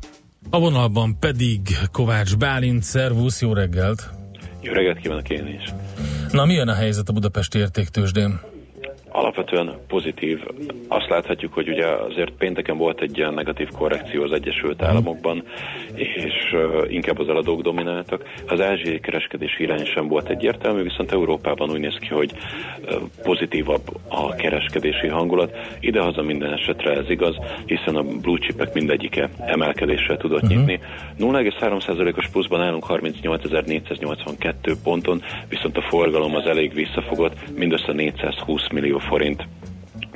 A 0.49 0.59
vonalban 0.59 1.19
pedig 1.19 1.59
Kovács 1.91 2.37
Bálint, 2.37 2.83
szervusz, 2.83 3.41
jó 3.41 3.53
reggelt! 3.53 4.09
Jó 4.61 4.73
reggelt 4.73 4.99
kívánok 4.99 5.29
én 5.29 5.47
is! 5.47 5.73
Na, 6.31 6.45
milyen 6.45 6.67
a 6.67 6.73
helyzet 6.73 7.09
a 7.09 7.13
Budapesti 7.13 7.57
értéktősdén? 7.59 8.39
Alapvetően 9.11 9.77
pozitív. 9.87 10.39
Azt 10.87 11.09
láthatjuk, 11.09 11.53
hogy 11.53 11.69
ugye 11.69 11.85
azért 11.87 12.31
pénteken 12.31 12.77
volt 12.77 13.01
egy 13.01 13.17
ilyen 13.17 13.33
negatív 13.33 13.67
korrekció 13.69 14.23
az 14.23 14.31
Egyesült 14.31 14.81
Államokban, 14.81 15.37
uh, 15.37 15.43
inkább 16.87 17.19
az 17.19 17.29
eladók 17.29 17.61
domináltak. 17.61 18.23
Az 18.47 18.61
ázsiai 18.61 18.99
kereskedés 18.99 19.59
irány 19.59 19.85
sem 19.85 20.07
volt 20.07 20.29
egyértelmű, 20.29 20.81
viszont 20.81 21.11
Európában 21.11 21.71
úgy 21.71 21.79
néz 21.79 21.97
ki, 21.99 22.07
hogy 22.07 22.31
pozitívabb 23.23 23.81
a 24.07 24.35
kereskedési 24.35 25.07
hangulat. 25.07 25.57
Idehaza 25.79 26.21
minden 26.21 26.53
esetre 26.53 26.91
ez 26.91 27.09
igaz, 27.09 27.35
hiszen 27.65 27.95
a 27.95 28.03
blue 28.03 28.39
chipek 28.39 28.73
mindegyike 28.73 29.29
emelkedéssel 29.39 30.17
tudott 30.17 30.43
uh-huh. 30.43 30.57
nyitni. 30.57 30.79
0,3%-os 31.19 32.27
pluszban 32.27 32.61
állunk 32.61 32.85
38.482 32.87 34.75
ponton, 34.83 35.21
viszont 35.49 35.77
a 35.77 35.81
forgalom 35.81 36.35
az 36.35 36.45
elég 36.45 36.73
visszafogott, 36.73 37.57
mindössze 37.57 37.93
420 37.93 38.69
millió 38.71 38.97
forint 38.97 39.47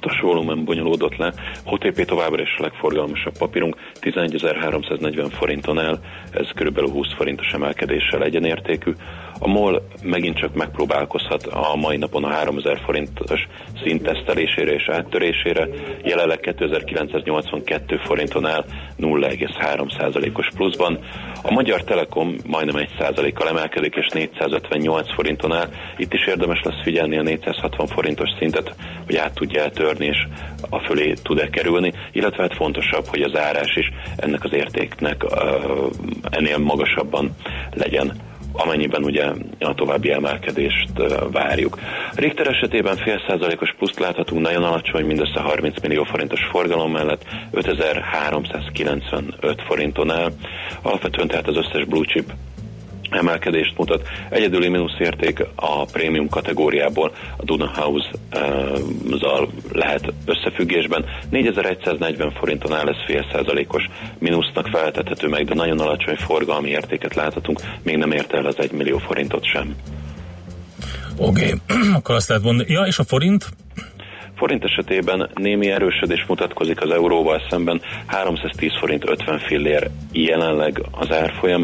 a 0.05 0.21
volumen 0.21 0.65
bonyolódott 0.65 1.17
le. 1.17 1.33
OTP 1.65 2.05
továbbra 2.05 2.41
is 2.41 2.55
a 2.57 2.61
legforgalmasabb 2.61 3.37
papírunk, 3.37 3.75
11.340 4.01 5.31
forinton 5.31 5.79
el, 5.79 5.99
ez 6.31 6.51
körülbelül 6.55 6.89
20 6.89 7.13
forintos 7.13 7.53
emelkedéssel 7.53 8.23
egyenértékű. 8.23 8.91
A 9.39 9.47
MOL 9.47 9.87
megint 10.03 10.37
csak 10.37 10.53
megpróbálkozhat 10.53 11.45
a 11.45 11.75
mai 11.75 11.97
napon 11.97 12.23
a 12.23 12.29
3000 12.29 12.81
forintos 12.85 13.47
szintesztelésére 13.83 14.71
és 14.71 14.89
áttörésére, 14.89 15.67
jelenleg 16.03 16.39
2982 16.39 17.97
forinton 17.97 18.45
áll 18.45 18.65
0,3%-os 18.99 20.47
pluszban. 20.55 20.99
A 21.41 21.51
Magyar 21.51 21.83
Telekom 21.83 22.35
majdnem 22.45 22.85
1%-kal 22.99 23.47
emelkedik 23.47 23.95
és 23.95 24.07
458 24.13 25.13
forinton 25.13 25.51
áll. 25.51 25.69
Itt 25.97 26.13
is 26.13 26.25
érdemes 26.25 26.61
lesz 26.63 26.81
figyelni 26.83 27.17
a 27.17 27.21
460 27.21 27.87
forintos 27.87 28.29
szintet, 28.39 28.75
hogy 29.05 29.15
át 29.15 29.33
tudja 29.33 29.61
eltörni 29.61 30.05
és 30.05 30.27
a 30.69 30.79
fölé 30.79 31.13
tud-e 31.23 31.49
kerülni, 31.49 31.93
illetve 32.11 32.41
hát 32.41 32.55
fontosabb, 32.55 33.05
hogy 33.05 33.21
az 33.21 33.37
árás 33.37 33.75
is 33.75 33.91
ennek 34.15 34.43
az 34.43 34.53
értéknek 34.53 35.25
ennél 36.29 36.57
magasabban 36.57 37.35
legyen 37.73 38.31
amennyiben 38.53 39.03
ugye 39.03 39.25
a 39.59 39.73
további 39.73 40.11
emelkedést 40.11 40.89
várjuk. 41.31 41.79
Richter 42.15 42.47
esetében 42.47 42.97
fél 42.97 43.21
százalékos 43.27 43.73
pluszt 43.77 43.99
láthatunk, 43.99 44.41
nagyon 44.41 44.63
alacsony, 44.63 45.05
mindössze 45.05 45.39
30 45.39 45.81
millió 45.81 46.03
forintos 46.03 46.39
forgalom 46.51 46.91
mellett 46.91 47.25
5395 47.51 49.61
forinton 49.67 50.11
el. 50.11 50.31
Alapvetően 50.81 51.27
tehát 51.27 51.47
az 51.47 51.55
összes 51.55 51.85
blue 51.85 52.05
chip 52.05 52.31
emelkedést 53.13 53.77
mutat. 53.77 54.07
Egyedüli 54.29 54.67
mínuszérték 54.67 55.45
a 55.55 55.85
prémium 55.85 56.29
kategóriából 56.29 57.11
a 57.37 57.43
Duna 57.43 57.71
House-zal 57.75 59.49
lehet 59.71 60.13
összefüggésben. 60.25 61.05
4140 61.29 62.31
forinton 62.31 62.73
áll 62.73 62.87
ez 62.87 63.05
fél 63.05 63.25
százalékos 63.31 63.83
mínusznak 64.19 64.67
feltethető 64.67 65.27
meg, 65.27 65.45
de 65.45 65.53
nagyon 65.53 65.79
alacsony 65.79 66.15
forgalmi 66.15 66.69
értéket 66.69 67.15
láthatunk, 67.15 67.59
még 67.83 67.97
nem 67.97 68.11
érte 68.11 68.37
el 68.37 68.45
az 68.45 68.59
1 68.59 68.71
millió 68.71 68.97
forintot 68.97 69.45
sem. 69.45 69.75
Oké, 71.17 71.43
okay. 71.43 71.59
akkor 71.97 72.15
azt 72.15 72.27
lehet 72.27 72.43
mondani. 72.43 72.71
Ja, 72.71 72.81
és 72.81 72.99
a 72.99 73.03
forint? 73.03 73.49
Forint 74.35 74.63
esetében 74.63 75.29
némi 75.33 75.71
erősödés 75.71 76.25
mutatkozik 76.27 76.81
az 76.81 76.91
euróval 76.91 77.41
szemben, 77.49 77.81
310 78.05 78.71
forint 78.79 79.09
50 79.09 79.39
fillér 79.39 79.89
jelenleg 80.11 80.81
az 80.91 81.11
árfolyam. 81.11 81.63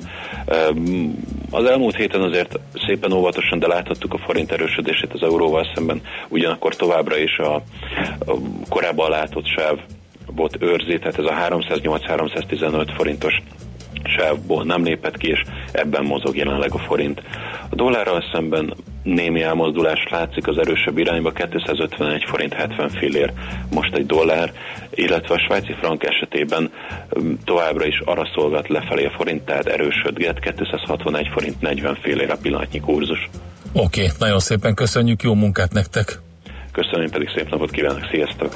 Az 1.51 1.65
elmúlt 1.65 1.95
héten 1.95 2.21
azért 2.21 2.59
szépen 2.87 3.11
óvatosan, 3.11 3.59
de 3.59 3.67
láthattuk 3.67 4.13
a 4.13 4.17
forint 4.17 4.51
erősödését 4.51 5.13
az 5.13 5.23
euróval 5.23 5.67
szemben, 5.73 6.01
ugyanakkor 6.29 6.75
továbbra 6.75 7.17
is 7.17 7.37
a, 7.37 7.55
a 8.25 8.33
korábban 8.69 9.09
látott 9.09 9.47
sáv 9.47 9.79
volt 10.35 10.57
őrzi, 10.59 10.97
tehát 10.99 11.19
ez 11.19 11.25
a 11.25 11.47
308-315 11.49 12.91
forintos 12.95 13.41
sávból 14.03 14.63
nem 14.63 14.83
lépett 14.83 15.17
ki, 15.17 15.27
és 15.27 15.41
ebben 15.71 16.03
mozog 16.03 16.35
jelenleg 16.35 16.73
a 16.73 16.77
forint. 16.77 17.21
A 17.69 17.75
dollárral 17.75 18.23
szemben 18.33 18.73
némi 19.03 19.41
elmozdulás 19.41 20.07
látszik 20.09 20.47
az 20.47 20.57
erősebb 20.57 20.97
irányba, 20.97 21.31
251 21.31 22.23
forint 22.27 22.53
70 22.53 22.89
fillér 22.89 23.33
most 23.71 23.93
egy 23.93 24.05
dollár, 24.05 24.53
illetve 24.89 25.33
a 25.33 25.39
svájci 25.39 25.75
frank 25.79 26.03
esetében 26.03 26.71
továbbra 27.43 27.85
is 27.85 27.99
arra 28.05 28.29
szolgat 28.33 28.67
lefelé 28.67 29.05
a 29.05 29.11
forint, 29.17 29.41
tehát 29.41 29.65
erősödget, 29.65 30.39
261 30.39 31.27
forint 31.27 31.61
40 31.61 31.97
fillér 32.01 32.31
a 32.31 32.37
pillanatnyi 32.41 32.79
kurzus. 32.79 33.29
Oké, 33.73 34.01
okay, 34.03 34.15
nagyon 34.19 34.39
szépen 34.39 34.73
köszönjük, 34.73 35.21
jó 35.21 35.33
munkát 35.33 35.73
nektek! 35.73 36.19
Köszönöm, 36.71 37.09
pedig 37.09 37.29
szép 37.35 37.49
napot 37.49 37.71
kívánok, 37.71 38.07
sziasztok! 38.11 38.55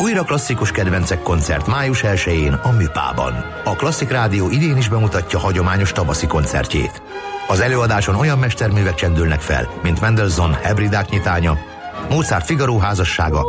újra 0.00 0.22
klasszikus 0.22 0.70
kedvencek 0.70 1.22
koncert 1.22 1.66
május 1.66 2.02
1-én 2.06 2.52
a 2.52 2.70
Műpában. 2.70 3.32
A 3.64 3.76
Klasszik 3.76 4.10
Rádió 4.10 4.50
idén 4.50 4.76
is 4.76 4.88
bemutatja 4.88 5.38
hagyományos 5.38 5.92
tavaszi 5.92 6.26
koncertjét. 6.26 7.02
Az 7.48 7.60
előadáson 7.60 8.14
olyan 8.14 8.38
mesterművek 8.38 8.94
csendülnek 8.94 9.40
fel, 9.40 9.68
mint 9.82 10.00
Mendelssohn 10.00 10.52
Hebridák 10.52 11.08
nyitánya, 11.08 11.58
Mozart 12.10 12.44
Figaro 12.44 12.78
házassága, 12.78 13.44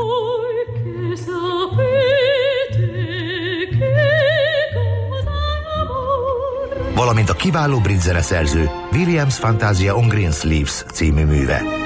valamint 6.96 7.30
a 7.30 7.34
kiváló 7.34 7.80
brit 7.80 8.02
zeneszerző 8.02 8.70
Williams 8.92 9.36
Fantasia 9.36 9.96
on 9.96 10.08
Green 10.08 10.32
Sleeves 10.32 10.84
című 10.94 11.26
műve. 11.26 11.81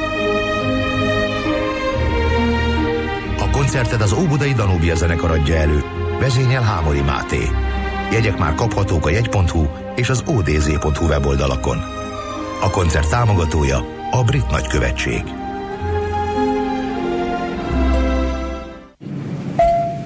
Koncertet 3.76 4.02
az 4.02 4.14
Óbudai 4.14 4.54
Danubia 4.54 4.96
zenekar 4.96 5.32
adja 5.32 5.56
elő, 5.56 5.84
vezényel 6.20 6.62
Hámori 6.62 7.02
Máté. 7.02 7.44
Jegyek 8.12 8.38
már 8.38 8.54
kaphatók 8.54 9.06
a 9.06 9.10
jegy.hu 9.10 9.66
és 9.96 10.10
az 10.10 10.24
odz.hu 10.28 11.06
weboldalakon. 11.06 11.78
A 12.62 12.70
koncert 12.70 13.10
támogatója 13.10 13.78
a 14.12 14.24
Brit 14.24 14.50
Nagykövetség. 14.50 15.24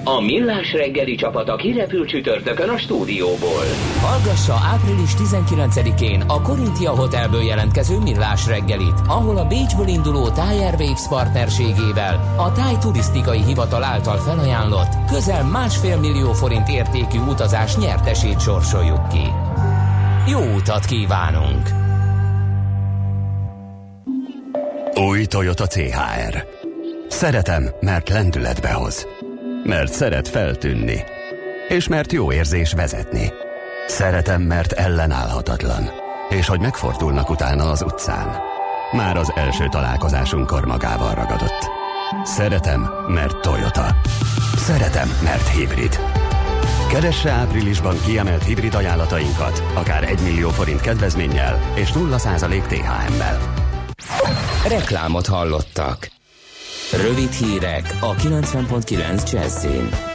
A 0.04 0.20
Millás 0.20 0.72
reggeli 0.72 1.14
csapata 1.14 1.56
kirepül 1.56 2.06
csütörtökön 2.06 2.68
a 2.68 2.78
stúdióból. 2.78 3.64
Hallgassa 4.00 4.54
április 4.54 5.10
19-én 5.14 6.20
a 6.20 6.42
Korintia 6.42 6.90
Hotelből 6.90 7.42
jelentkező 7.42 7.98
Millás 7.98 8.46
reggelit, 8.46 9.00
ahol 9.06 9.36
a 9.36 9.44
Bécsből 9.44 9.88
induló 9.88 10.28
Thai 10.28 10.58
Airwaves 10.58 11.08
partnerségével 11.08 12.34
a 12.36 12.52
Thai 12.52 12.76
Turisztikai 12.78 13.42
Hivatal 13.42 13.84
által 13.84 14.16
felajánlott 14.16 14.92
közel 15.06 15.44
másfél 15.44 15.98
millió 15.98 16.32
forint 16.32 16.68
értékű 16.68 17.18
utazás 17.18 17.76
nyertesét 17.76 18.40
sorsoljuk 18.40 19.08
ki. 19.08 19.32
Jó 20.30 20.54
utat 20.54 20.84
kívánunk! 20.84 21.68
Új 24.94 25.24
Toyota 25.24 25.66
CHR. 25.66 26.46
Szeretem, 27.08 27.68
mert 27.80 28.08
lendületbe 28.08 28.72
hoz. 28.72 29.06
Mert 29.64 29.92
szeret 29.92 30.28
feltűnni. 30.28 31.04
És 31.68 31.88
mert 31.88 32.12
jó 32.12 32.32
érzés 32.32 32.72
vezetni. 32.72 33.32
Szeretem, 33.90 34.42
mert 34.42 34.72
ellenállhatatlan. 34.72 35.90
És 36.28 36.46
hogy 36.46 36.60
megfordulnak 36.60 37.30
utána 37.30 37.70
az 37.70 37.82
utcán. 37.82 38.36
Már 38.92 39.16
az 39.16 39.32
első 39.34 39.68
találkozásunkkor 39.68 40.64
magával 40.64 41.14
ragadott. 41.14 41.70
Szeretem, 42.24 42.90
mert 43.08 43.40
Toyota. 43.40 43.96
Szeretem, 44.56 45.08
mert 45.22 45.48
hibrid. 45.48 45.98
Keresse 46.88 47.30
áprilisban 47.30 47.96
kiemelt 48.04 48.44
hibrid 48.44 48.74
ajánlatainkat, 48.74 49.62
akár 49.74 50.04
1 50.04 50.20
millió 50.22 50.48
forint 50.48 50.80
kedvezménnyel 50.80 51.72
és 51.74 51.90
0% 51.92 52.66
THM-mel. 52.66 53.38
Reklámot 54.68 55.26
hallottak. 55.26 56.10
Rövid 57.06 57.32
hírek 57.32 57.96
a 58.00 58.14
90.9 58.14 59.32
Jazzin. 59.32 60.09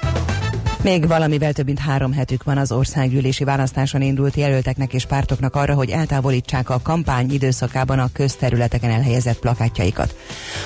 Még 0.85 1.07
valamivel 1.07 1.53
több 1.53 1.65
mint 1.65 1.79
három 1.79 2.13
hetük 2.13 2.43
van 2.43 2.57
az 2.57 2.71
országgyűlési 2.71 3.43
választáson 3.43 4.01
indult 4.01 4.35
jelölteknek 4.35 4.93
és 4.93 5.05
pártoknak 5.05 5.55
arra, 5.55 5.73
hogy 5.73 5.89
eltávolítsák 5.89 6.69
a 6.69 6.79
kampány 6.83 7.31
időszakában 7.31 7.99
a 7.99 8.09
közterületeken 8.13 8.89
elhelyezett 8.89 9.39
plakátjaikat. 9.39 10.15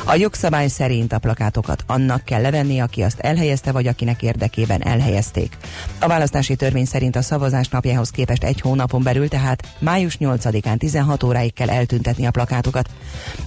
A 0.06 0.16
jogszabály 0.16 0.68
szerint 0.68 1.14
a 1.14 1.20
plakátokat 1.20 1.84
annak 1.88 2.24
kell 2.24 2.42
levenni, 2.42 2.80
aki 2.80 3.02
azt 3.02 3.20
elhelyezte, 3.20 3.72
vagy 3.72 3.88
akinek 3.88 4.22
érdekében 4.22 4.82
elhelyezték. 4.84 5.58
A 6.00 6.08
választási 6.08 6.56
törvény 6.56 6.86
szerint 6.86 7.16
a 7.16 7.22
szavazás 7.22 7.68
napjához 7.68 8.10
képest 8.10 8.44
egy 8.44 8.62
hónapon 8.62 9.04
belül, 9.04 9.28
tehát 9.28 9.68
május 9.80 10.18
8-án 10.20 10.78
16 10.78 11.24
óráig 11.24 11.54
kell 11.54 11.70
eltüntetni 11.70 12.26
a 12.26 12.32
plakátokat. 12.32 12.90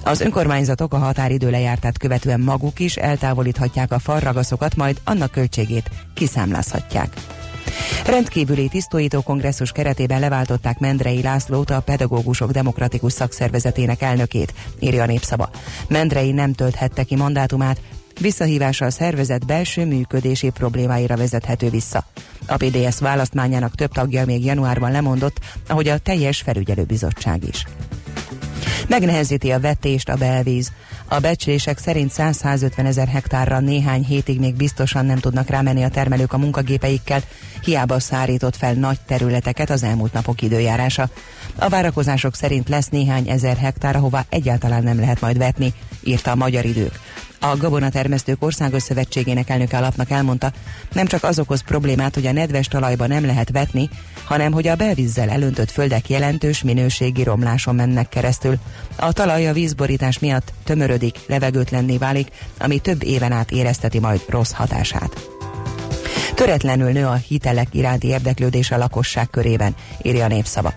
Az 0.05 0.21
önkormányzatok 0.21 0.95
a 0.95 0.99
határidő 0.99 1.51
lejártát 1.51 1.99
követően 1.99 2.41
maguk 2.41 2.79
is 2.79 2.97
eltávolíthatják 2.97 3.93
a 3.93 3.99
farragaszokat, 3.99 4.77
majd 4.77 5.01
annak 5.05 5.31
költségét 5.31 5.91
kiszámlázhatják. 6.63 7.13
Rendkívüli 8.07 8.69
tisztóító 8.69 9.21
kongresszus 9.21 9.73
keretében 9.73 10.21
leváltották 10.21 10.79
Mendrei 10.79 11.23
Lászlót, 11.23 11.71
a 11.71 11.81
Pedagógusok 11.81 12.51
Demokratikus 12.51 13.13
Szakszervezetének 13.13 14.03
elnökét, 14.03 14.55
írja 14.79 15.03
a 15.03 15.07
népszava. 15.07 15.51
Mendrei 15.89 16.33
nem 16.33 16.53
tölthette 16.53 17.03
ki 17.03 17.17
mandátumát, 17.17 17.81
visszahívása 18.21 18.85
a 18.85 18.91
szervezet 18.91 19.47
belső 19.47 19.87
működési 19.87 20.51
problémáira 20.51 21.17
vezethető 21.17 21.71
vissza. 21.71 22.05
A 22.47 22.57
PDS 22.57 22.99
választmányának 22.99 23.75
több 23.75 23.93
tagja 23.93 24.25
még 24.25 24.45
januárban 24.45 24.91
lemondott, 24.91 25.39
ahogy 25.69 25.89
a 25.89 25.99
teljes 25.99 26.41
felügyelőbizottság 26.41 27.45
is. 27.45 27.65
Megnehezíti 28.89 29.51
a 29.51 29.61
vetést 29.61 30.09
a 30.09 30.17
belvíz. 30.17 30.73
A 31.13 31.21
becslések 31.21 31.79
szerint 31.79 32.13
100-150 32.17 32.87
ezer 32.87 33.09
hektárra 33.09 33.61
néhány 33.61 34.05
hétig 34.05 34.39
még 34.39 34.55
biztosan 34.55 35.07
nem 35.07 35.19
tudnak 35.19 35.49
rámenni 35.49 35.83
a 35.83 35.89
termelők 35.89 36.33
a 36.33 36.39
munkagépeikkel, 36.39 37.23
hiába 37.65 38.01
szárított 38.01 38.57
fel 38.57 38.75
nagy 38.75 38.99
területeket 39.07 39.71
az 39.71 39.83
elmúlt 39.83 40.13
napok 40.13 40.43
időjárása. 40.43 41.09
A 41.57 41.69
várakozások 41.69 42.35
szerint 42.35 42.69
lesz 42.69 42.89
néhány 42.89 43.29
ezer 43.29 43.57
hektár, 43.57 43.97
ahová 43.97 44.25
egyáltalán 44.29 44.83
nem 44.83 44.99
lehet 44.99 45.21
majd 45.21 45.39
vetni, 45.39 45.73
írta 46.05 46.31
a 46.31 46.35
Magyar 46.35 46.65
Idők. 46.65 47.01
A 47.41 47.57
Gabonatermesztők 47.57 48.43
Országos 48.43 48.83
Szövetségének 48.83 49.51
elnöke 49.51 49.77
alapnak 49.77 50.11
elmondta, 50.11 50.53
nem 50.93 51.07
csak 51.07 51.25
az 51.25 51.39
okoz 51.39 51.63
problémát, 51.63 52.15
hogy 52.15 52.27
a 52.27 52.33
nedves 52.33 52.67
talajba 52.67 53.07
nem 53.07 53.27
lehet 53.27 53.51
vetni, 53.51 53.89
hanem 54.25 54.53
hogy 54.53 54.67
a 54.67 54.77
belvízzel 54.77 55.31
elöntött 55.31 55.71
földek 55.71 56.09
jelentős 56.09 56.63
minőségi 56.63 57.23
romláson 57.23 57.75
mennek 57.75 58.09
keresztül. 58.09 58.59
A 58.97 59.13
talaj 59.13 59.49
a 59.49 59.53
vízborítás 59.53 60.19
miatt 60.19 60.53
tömörödik, 60.65 61.19
levegőtlenné 61.27 61.97
válik, 61.97 62.29
ami 62.59 62.79
több 62.79 63.03
éven 63.05 63.33
át 63.33 63.51
érezteti 63.51 63.99
majd 63.99 64.21
rossz 64.29 64.53
hatását. 64.53 65.32
Töretlenül 66.43 66.91
nő 66.91 67.07
a 67.07 67.15
hitelek 67.15 67.75
iránti 67.75 68.07
érdeklődés 68.07 68.71
a 68.71 68.77
lakosság 68.77 69.31
körében, 69.31 69.75
írja 70.03 70.25
a 70.25 70.29
népszava. 70.29 70.75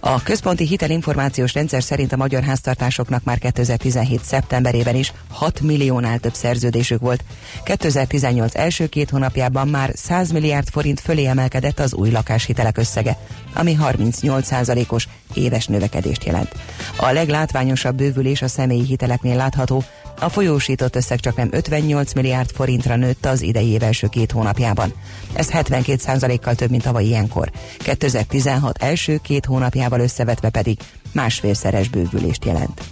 A 0.00 0.22
központi 0.22 0.66
hitelinformációs 0.66 1.54
rendszer 1.54 1.82
szerint 1.82 2.12
a 2.12 2.16
magyar 2.16 2.42
háztartásoknak 2.42 3.24
már 3.24 3.38
2017. 3.38 4.24
szeptemberében 4.24 4.94
is 4.94 5.12
6 5.30 5.60
milliónál 5.60 6.18
több 6.18 6.34
szerződésük 6.34 7.00
volt. 7.00 7.24
2018 7.64 8.54
első 8.54 8.86
két 8.86 9.10
hónapjában 9.10 9.68
már 9.68 9.90
100 9.94 10.32
milliárd 10.32 10.68
forint 10.68 11.00
fölé 11.00 11.26
emelkedett 11.26 11.78
az 11.78 11.94
új 11.94 12.10
lakáshitelek 12.10 12.78
összege, 12.78 13.18
ami 13.54 13.76
38%-os 13.80 15.08
éves 15.34 15.66
növekedést 15.66 16.24
jelent. 16.24 16.54
A 16.96 17.10
leglátványosabb 17.10 17.96
bővülés 17.96 18.42
a 18.42 18.48
személyi 18.48 18.84
hiteleknél 18.84 19.36
látható, 19.36 19.84
a 20.20 20.28
folyósított 20.28 20.96
összeg 20.96 21.20
csak 21.20 21.36
nem 21.36 21.48
58 21.50 22.12
milliárd 22.12 22.50
forintra 22.50 22.96
nőtt 22.96 23.26
az 23.26 23.42
idei 23.42 23.68
év 23.68 23.82
első 23.82 24.06
két 24.06 24.32
hónapjában. 24.32 24.92
Ez 25.32 25.48
72%-kal 25.52 26.54
több, 26.54 26.70
mint 26.70 26.82
tavaly 26.82 27.04
ilyenkor. 27.04 27.50
2016 27.78 28.82
első 28.82 29.18
két 29.22 29.44
hónapjával 29.44 30.00
összevetve 30.00 30.48
pedig 30.48 30.78
másfélszeres 31.12 31.88
bővülést 31.88 32.44
jelent. 32.44 32.82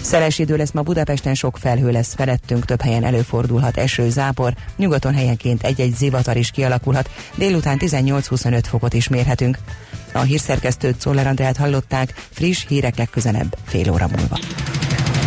Szeles 0.00 0.38
idő 0.38 0.56
lesz 0.56 0.72
ma 0.72 0.82
Budapesten, 0.82 1.34
sok 1.34 1.58
felhő 1.58 1.90
lesz 1.90 2.14
felettünk, 2.14 2.64
több 2.64 2.80
helyen 2.80 3.04
előfordulhat 3.04 3.76
eső, 3.76 4.10
zápor, 4.10 4.54
nyugaton 4.76 5.14
helyenként 5.14 5.62
egy-egy 5.62 5.94
zivatar 5.96 6.36
is 6.36 6.50
kialakulhat, 6.50 7.10
délután 7.34 7.78
18-25 7.80 8.62
fokot 8.68 8.94
is 8.94 9.08
mérhetünk. 9.08 9.58
A 10.12 10.20
hírszerkesztőt 10.20 11.00
Szoller 11.00 11.26
Andrát 11.26 11.56
hallották, 11.56 12.28
friss 12.30 12.64
hírek 12.68 12.96
legközelebb, 12.96 13.56
fél 13.64 13.92
óra 13.92 14.08
múlva. 14.16 14.38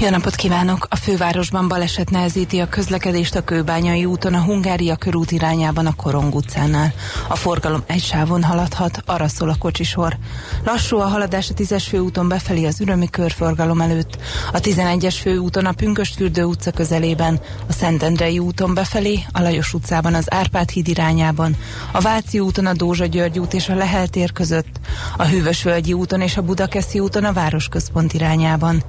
jó 0.00 0.08
napot 0.08 0.34
kívánok! 0.34 0.86
A 0.90 0.96
fővárosban 0.96 1.68
baleset 1.68 2.10
nehezíti 2.10 2.58
a 2.58 2.68
közlekedést 2.68 3.34
a 3.34 3.44
Kőbányai 3.44 4.04
úton, 4.04 4.34
a 4.34 4.40
Hungária 4.40 4.96
körút 4.96 5.30
irányában 5.30 5.86
a 5.86 5.94
Korong 5.94 6.34
utcánál. 6.34 6.92
A 7.28 7.36
forgalom 7.36 7.82
egy 7.86 8.02
sávon 8.02 8.42
haladhat, 8.42 9.02
arra 9.06 9.28
szól 9.28 9.48
a 9.48 9.56
kocsisor. 9.58 10.16
Lassú 10.64 10.96
a 10.96 11.06
haladás 11.06 11.50
a 11.50 11.54
10-es 11.54 11.84
főúton 11.88 12.28
befelé 12.28 12.64
az 12.64 12.80
ürömi 12.80 13.10
körforgalom 13.10 13.80
előtt, 13.80 14.18
a 14.52 14.60
11-es 14.60 15.16
főúton 15.20 15.66
a 15.66 15.72
Pünköstfürdő 15.72 16.42
utca 16.44 16.70
közelében, 16.70 17.40
a 17.68 17.72
Szentendrei 17.72 18.38
úton 18.38 18.74
befelé, 18.74 19.24
a 19.32 19.40
Lajos 19.40 19.74
utcában 19.74 20.14
az 20.14 20.32
Árpád 20.32 20.70
híd 20.70 20.88
irányában, 20.88 21.56
a 21.92 22.00
Váci 22.00 22.38
úton 22.38 22.66
a 22.66 22.72
Dózsa 22.72 23.06
György 23.06 23.38
út 23.38 23.54
és 23.54 23.68
a 23.68 23.74
Lehel 23.74 24.08
tér 24.08 24.32
között, 24.32 24.80
a 25.16 25.24
Hűvösvölgyi 25.24 25.92
úton 25.92 26.20
és 26.20 26.36
a 26.36 26.42
Budakeszi 26.42 26.98
úton 26.98 27.24
a 27.24 27.32
Városközpont 27.32 28.12
irányában. 28.12 28.82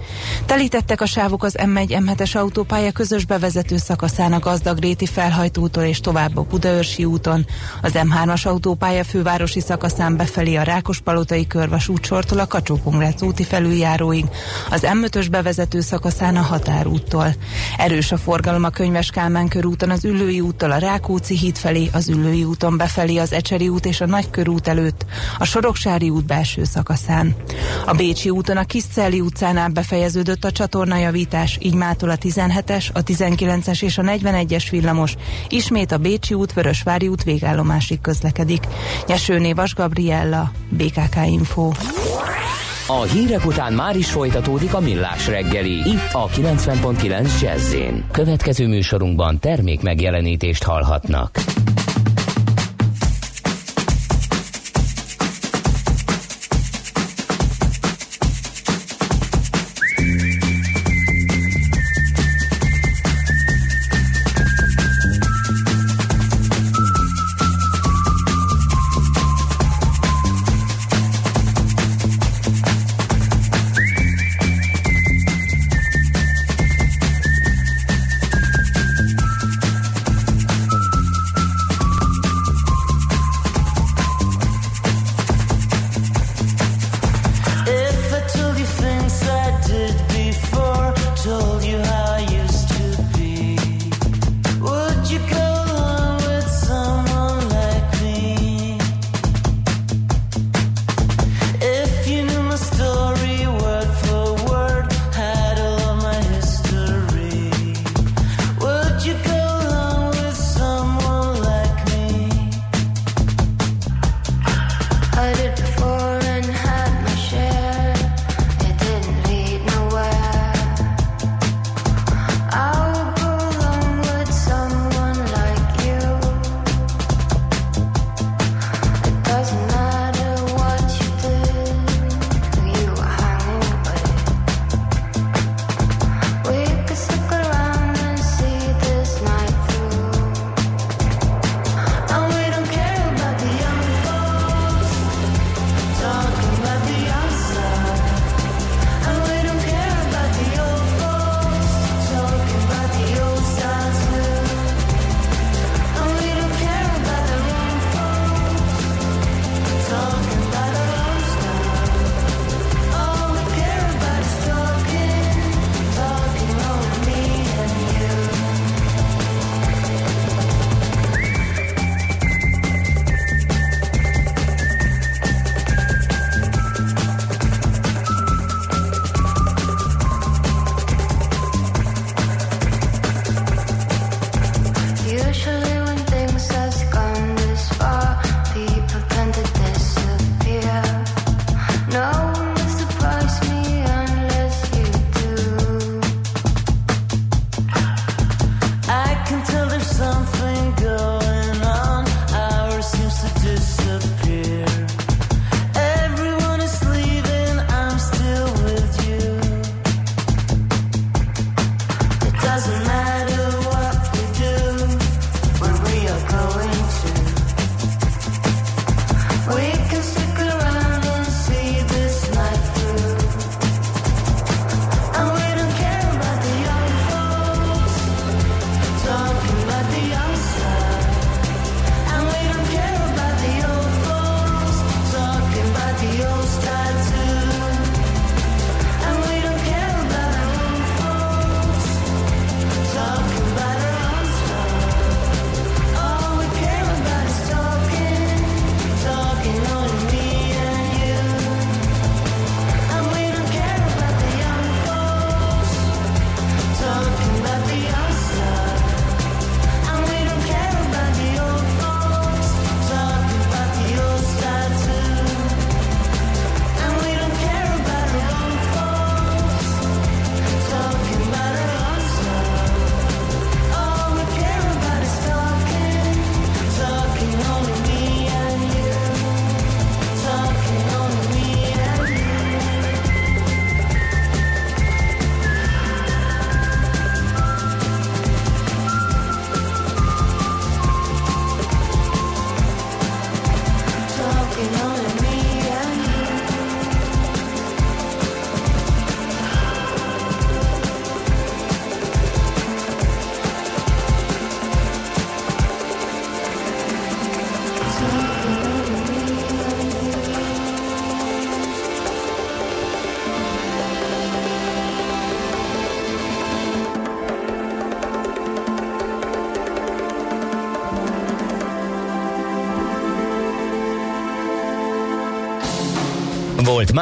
Telítettek 0.45 0.99
a 1.02 1.06
sávok 1.06 1.44
az 1.44 1.56
M1 1.58 2.02
M7-es 2.06 2.38
autópálya 2.38 2.92
közös 2.92 3.26
bevezető 3.26 3.78
szakaszán 3.78 4.34
a 4.34 4.40
Gazdagréti 4.40 5.06
felhajtótól 5.06 5.84
és 5.84 6.00
tovább 6.00 6.38
a 6.38 6.42
Budaörsi 6.42 7.06
úton, 7.06 7.46
az 7.82 7.92
M3-as 7.94 8.48
autópálya 8.48 9.04
fővárosi 9.04 9.60
szakaszán 9.60 10.18
befelé 10.18 10.56
a 10.56 10.64
Rákospalotai 10.64 11.48
körvasútsortól 11.48 12.40
a 12.40 12.48
kacsó 12.48 12.80
úti 13.22 13.44
felüljáróig, 13.44 14.26
az 14.70 14.82
M5-ös 14.84 15.28
bevezető 15.32 15.82
szakaszán 15.82 16.36
a 16.36 16.42
Határúttól. 16.42 17.36
Erős 17.78 18.12
a 18.12 18.18
forgalom 18.18 18.64
a 18.64 18.70
Könyves 18.70 19.10
Kálmán 19.10 19.48
körúton 19.48 19.90
az 19.90 20.06
Üllői 20.06 20.40
úttól 20.40 20.72
a 20.72 20.78
Rákóczi 20.78 21.38
híd 21.38 21.58
felé, 21.58 21.90
az 21.94 22.10
Üllői 22.10 22.44
úton 22.44 22.78
befelé 22.78 23.18
az 23.18 23.34
Ecseri 23.34 23.68
út 23.68 23.86
és 23.86 24.02
a 24.02 24.06
Nagykörút 24.06 24.68
előtt, 24.68 25.06
a 25.38 25.46
Soroksári 25.46 26.10
út 26.10 26.26
belső 26.26 26.64
szakaszán. 26.64 27.36
A 27.86 27.94
Bécsi 27.94 28.30
úton 28.30 28.58
a 28.58 28.64
Kiszcelli 28.64 29.22
utcánál 29.22 29.70
befejeződött 29.70 30.44
a 30.44 30.52
csatorna 30.52 30.88
csatornajavítás, 30.89 31.58
így 31.62 31.73
mától 31.73 32.10
a 32.10 32.17
17-es, 32.17 32.86
a 32.93 33.04
19-es 33.04 33.84
és 33.84 33.97
a 33.97 34.02
41-es 34.02 34.67
villamos 34.71 35.15
ismét 35.49 35.91
a 35.91 35.97
Bécsi 35.97 36.34
út, 36.34 36.54
Vörösvári 36.54 37.08
út 37.08 37.23
végállomásig 37.23 38.02
közlekedik. 38.02 38.63
Nyesőné 39.08 39.54
Vas 39.54 39.73
Gabriella, 39.73 40.52
BKK 40.69 41.15
Info. 41.25 41.71
A 42.88 43.02
hírek 43.02 43.45
után 43.45 43.73
már 43.73 43.95
is 43.97 44.12
folytatódik 44.12 44.73
a 44.73 44.80
millás 44.80 45.28
reggeli, 45.28 45.89
itt 45.89 46.10
a 46.12 46.28
90.9 46.28 47.41
jazz 47.41 47.75
Következő 48.12 48.67
műsorunkban 48.67 49.39
termék 49.39 49.82
megjelenítést 49.82 50.63
hallhatnak. 50.63 51.39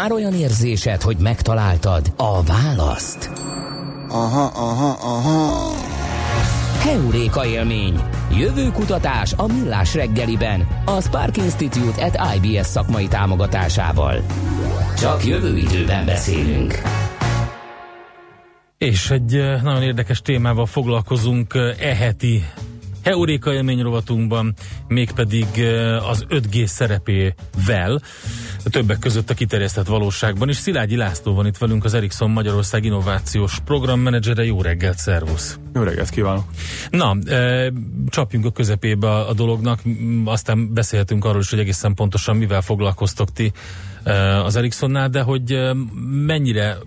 Már 0.08 0.16
olyan 0.16 0.34
érzésed, 0.34 1.02
hogy 1.02 1.18
megtaláltad 1.18 2.14
a 2.18 2.44
választ? 2.44 3.30
Aha, 4.10 4.44
aha, 4.44 4.98
aha. 5.02 5.72
Heuréka 6.80 7.46
élmény. 7.46 8.02
Jövő 8.32 8.72
kutatás 8.72 9.34
a 9.34 9.48
Millás 9.48 9.94
reggeliben. 9.94 10.68
A 10.86 11.02
Spark 11.02 11.38
Institute 11.38 12.06
at 12.06 12.36
IBS 12.36 12.66
szakmai 12.66 13.08
támogatásával. 13.08 14.22
Csak 14.98 15.26
jövő 15.26 15.58
időben 15.58 16.06
beszélünk. 16.06 16.82
És 18.78 19.12
egy 19.12 19.32
nagyon 19.64 19.84
érdekes 19.84 20.22
témával 20.22 20.66
foglalkozunk 20.66 21.54
e 21.80 21.96
heti 21.96 22.44
Heuréka 23.08 23.54
élmény 23.54 23.82
rovatunkban, 23.82 24.54
mégpedig 24.88 25.48
az 26.10 26.26
5G 26.30 26.66
szerepével, 26.66 28.02
többek 28.64 29.00
között 29.00 29.30
a 29.30 29.34
kiterjesztett 29.34 29.88
valóságban 29.88 30.50
is. 30.50 30.56
Szilágyi 30.56 30.96
László 30.96 31.34
van 31.34 31.46
itt 31.46 31.58
velünk, 31.58 31.86
az 31.86 31.94
Ericsson 31.94 32.30
Magyarország 32.30 32.84
innovációs 32.84 33.60
programmenedzsere. 33.66 34.46
Jó 34.46 34.62
reggelt, 34.62 34.98
szervusz! 34.98 35.60
Jó 35.74 35.82
reggelt 35.82 36.10
kívánok! 36.10 36.44
Na, 36.90 37.18
e, 37.26 37.72
csapjunk 38.10 38.46
a 38.46 38.52
közepébe 38.52 39.16
a 39.16 39.34
dolognak, 39.34 39.80
aztán 40.26 40.74
beszélhetünk 40.74 41.26
arról 41.26 41.42
is, 41.42 41.50
hogy 41.50 41.60
egészen 41.60 41.94
pontosan 41.94 42.36
mivel 42.36 42.62
foglalkoztok 42.62 43.32
ti 43.32 43.52
e, 44.04 44.44
az 44.44 44.56
Ericssonnál, 44.56 45.10
de 45.10 45.22
hogy 45.22 45.52
e, 45.52 45.74
mennyire 46.26 46.78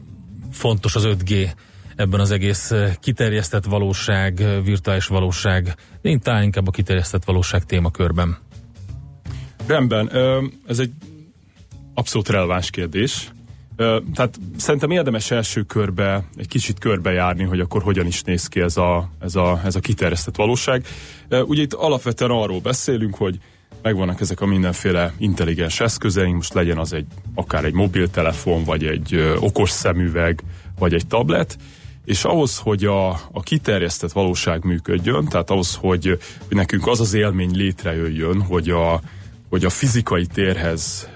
fontos 0.53 0.95
az 0.95 1.07
5G 1.07 1.51
ebben 1.97 2.21
az 2.21 2.31
egész 2.31 2.73
kiterjesztett 3.01 3.65
valóság, 3.65 4.45
virtuális 4.65 5.07
valóság, 5.07 5.75
talán 6.23 6.43
inkább 6.43 6.69
a 6.69 6.71
kiterjesztett 6.71 7.25
valóság 7.25 7.65
témakörben. 7.65 8.39
Rendben, 9.67 10.11
ez 10.67 10.79
egy 10.79 10.93
abszolút 12.01 12.29
releváns 12.29 12.71
kérdés. 12.71 13.31
Tehát 14.15 14.39
szerintem 14.57 14.91
érdemes 14.91 15.31
első 15.31 15.63
körbe 15.63 16.25
egy 16.37 16.49
kicsit 16.49 16.79
körbejárni, 16.79 17.45
hogy 17.45 17.61
akkor 17.61 17.83
hogyan 17.83 18.07
is 18.07 18.23
néz 18.23 18.47
ki 18.47 18.61
ez 18.61 18.77
a, 18.77 19.11
ez 19.21 19.35
a, 19.35 19.61
ez 19.65 19.75
a 19.75 19.81
kiterjesztett 19.81 20.37
valóság. 20.37 20.87
Ugye 21.31 21.63
itt 21.63 21.73
alapvetően 21.73 22.31
arról 22.31 22.61
beszélünk, 22.61 23.15
hogy 23.15 23.39
megvannak 23.83 24.21
ezek 24.21 24.41
a 24.41 24.47
mindenféle 24.47 25.13
intelligens 25.19 25.81
eszközeink, 25.81 26.35
most 26.35 26.55
legyen 26.55 26.79
az 26.79 26.93
egy 26.93 27.07
akár 27.35 27.65
egy 27.65 27.73
mobiltelefon, 27.73 28.65
vagy 28.65 28.85
egy 28.85 29.35
okos 29.39 29.71
szemüveg, 29.71 30.43
vagy 30.79 30.95
egy 30.95 31.07
tablet, 31.07 31.57
és 32.05 32.25
ahhoz, 32.25 32.59
hogy 32.59 32.85
a, 32.85 33.09
a 33.11 33.43
kiterjesztett 33.43 34.13
valóság 34.13 34.65
működjön, 34.65 35.25
tehát 35.25 35.51
ahhoz, 35.51 35.75
hogy, 35.75 36.19
hogy 36.49 36.57
nekünk 36.57 36.87
az 36.87 37.01
az 37.01 37.15
élmény 37.15 37.51
létrejöjjön, 37.57 38.43
hogy 38.43 38.71
a, 38.71 39.01
hogy 39.51 39.65
a 39.65 39.71
fizikai 39.71 40.27
térhez 40.27 41.09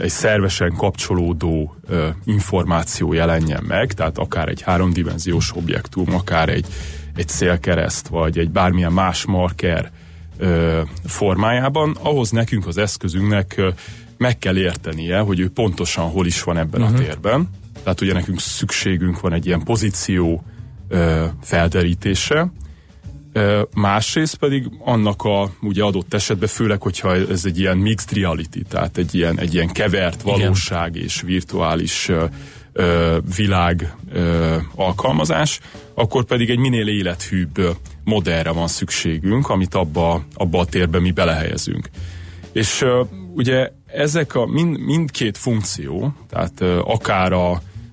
egy 0.00 0.10
szervesen 0.10 0.74
kapcsolódó 0.76 1.76
információ 2.24 3.12
jelenjen 3.12 3.64
meg, 3.68 3.92
tehát 3.92 4.18
akár 4.18 4.48
egy 4.48 4.62
háromdimenziós 4.62 5.52
objektum, 5.54 6.14
akár 6.14 6.48
egy, 6.48 6.66
egy 7.14 7.28
szélkereszt, 7.28 8.08
vagy 8.08 8.38
egy 8.38 8.50
bármilyen 8.50 8.92
más 8.92 9.24
marker 9.24 9.90
formájában, 11.04 11.96
ahhoz 12.02 12.30
nekünk 12.30 12.66
az 12.66 12.78
eszközünknek 12.78 13.60
meg 14.16 14.38
kell 14.38 14.56
értenie, 14.56 15.18
hogy 15.18 15.40
ő 15.40 15.48
pontosan 15.48 16.10
hol 16.10 16.26
is 16.26 16.42
van 16.42 16.58
ebben 16.58 16.80
uh-huh. 16.80 16.96
a 16.96 16.98
mhm. 16.98 17.08
térben, 17.08 17.48
tehát 17.82 18.00
ugye 18.00 18.12
nekünk 18.12 18.40
szükségünk 18.40 19.20
van 19.20 19.32
egy 19.32 19.46
ilyen 19.46 19.62
pozíció 19.62 20.44
felderítése, 21.42 22.52
másrészt 23.74 24.36
pedig 24.36 24.70
annak 24.84 25.22
a 25.22 25.50
ugye 25.60 25.82
adott 25.82 26.14
esetben, 26.14 26.48
főleg, 26.48 26.82
hogyha 26.82 27.14
ez 27.14 27.44
egy 27.44 27.58
ilyen 27.58 27.76
mixed 27.76 28.12
reality, 28.12 28.62
tehát 28.68 28.96
egy 28.96 29.14
ilyen, 29.14 29.38
egy 29.38 29.54
ilyen 29.54 29.68
kevert 29.68 30.22
valóság 30.22 30.94
Igen. 30.94 31.06
és 31.06 31.20
virtuális 31.20 32.10
ö, 32.72 33.18
világ 33.36 33.96
ö, 34.12 34.56
alkalmazás, 34.74 35.60
akkor 35.94 36.24
pedig 36.24 36.50
egy 36.50 36.58
minél 36.58 36.88
élethűbb 36.88 37.76
modellre 38.04 38.50
van 38.50 38.68
szükségünk, 38.68 39.48
amit 39.48 39.74
abba, 39.74 40.24
abba 40.34 40.58
a 40.58 40.64
térbe 40.64 41.00
mi 41.00 41.10
belehelyezünk. 41.10 41.90
És 42.52 42.82
ö, 42.82 43.02
ugye 43.34 43.70
ezek 43.86 44.34
a 44.34 44.46
mind, 44.46 44.78
mindkét 44.78 45.38
funkció, 45.38 46.14
tehát 46.28 46.60
ö, 46.60 46.78
akár 46.78 47.32
a, 47.32 47.50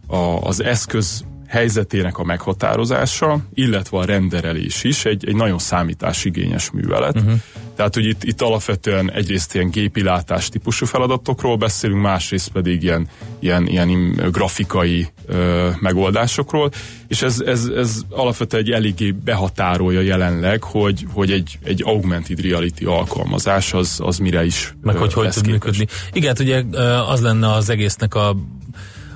a, 0.08 0.18
az 0.42 0.64
eszköz 0.64 1.26
helyzetének 1.48 2.18
a 2.18 2.24
meghatározása, 2.24 3.40
illetve 3.54 3.98
a 3.98 4.06
renderelés 4.06 4.84
is 4.84 5.06
egy, 5.06 5.28
egy 5.28 5.36
nagyon 5.36 5.60
számításigényes 5.60 6.72
művelet. 6.72 7.16
Uh-huh. 7.16 7.34
Tehát, 7.76 7.94
hogy 7.94 8.06
itt, 8.06 8.24
itt 8.24 8.42
alapvetően 8.42 9.12
egyrészt 9.12 9.56
ilyen 9.56 9.70
gépilátás 9.70 10.50
típusú 10.50 10.86
feladatokról 10.86 11.58
beszélünk, 11.58 12.02
másrészt 12.02 12.50
pedig 12.50 12.84
ilyen, 12.84 13.08
ilyen, 13.40 13.68
ilyen 13.68 14.12
grafikai 14.32 15.08
ö, 15.26 15.70
megoldásokról, 15.80 16.70
és 17.08 17.22
ez, 17.22 17.40
ez, 17.40 17.66
ez 17.66 18.02
alapvetően 18.10 18.64
egy 18.64 18.72
eléggé 18.72 19.12
behatárolja 19.12 20.02
jelenleg, 20.02 20.64
hogy, 20.64 21.06
hogy 21.14 21.32
egy, 21.32 21.60
egy 21.64 21.82
augmented 21.86 22.42
reality 22.42 22.86
alkalmazás 22.86 23.74
az, 23.74 24.00
az 24.04 24.18
mire 24.18 24.46
is 24.46 24.76
Meg 24.82 24.96
hogy 24.96 25.14
hogy 25.14 25.30
tud 25.30 25.48
működni. 25.48 25.88
Igen, 26.14 26.28
hát 26.28 26.40
ugye 26.40 26.64
az 27.08 27.22
lenne 27.22 27.52
az 27.52 27.70
egésznek 27.70 28.16
a 28.16 28.36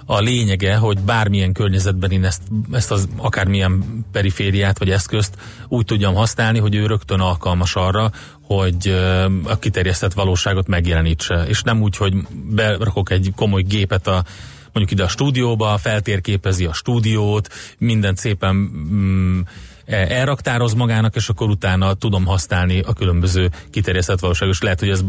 a 0.06 0.20
lényege, 0.20 0.76
hogy 0.76 1.00
bármilyen 1.00 1.54
környezetben 1.54 2.12
én 2.12 2.24
ezt, 2.24 2.42
ezt 2.72 2.92
az 2.92 3.08
akármilyen 3.18 4.06
perifériát 4.12 4.78
vagy 4.78 4.90
eszközt 4.90 5.38
úgy 5.68 5.86
tudjam 5.86 6.14
használni, 6.14 6.60
hogy 6.60 6.76
ő 6.76 6.86
rögtön 6.86 7.20
alkalmas 7.20 7.76
arra, 7.76 8.12
hogy 8.42 8.88
a 9.44 9.60
kiterjesztett 9.60 10.14
valóságot 10.14 10.68
megjelenítse. 10.68 11.46
És 11.48 11.62
nem 11.62 11.82
úgy, 11.82 11.98
hogy 11.98 12.14
berakok 12.50 13.12
egy 13.12 13.32
komoly 13.36 13.62
gépet 13.62 14.08
a 14.08 14.24
mondjuk 14.74 15.00
ide 15.00 15.04
a 15.04 15.08
stúdióba, 15.08 15.78
feltérképezi 15.78 16.66
a 16.66 16.74
stúdiót, 16.74 17.50
mindent 17.78 18.18
szépen 18.18 18.56
mm, 18.56 19.40
elraktároz 19.92 20.74
magának, 20.74 21.16
és 21.16 21.30
akkor 21.30 21.50
utána 21.50 21.94
tudom 21.94 22.26
használni 22.26 22.80
a 22.80 22.94
különböző 22.94 23.50
kiterjesztett 23.70 24.20
valóságos. 24.20 24.62
Lehet, 24.62 24.80
hogy 24.80 24.90
ez 24.90 25.04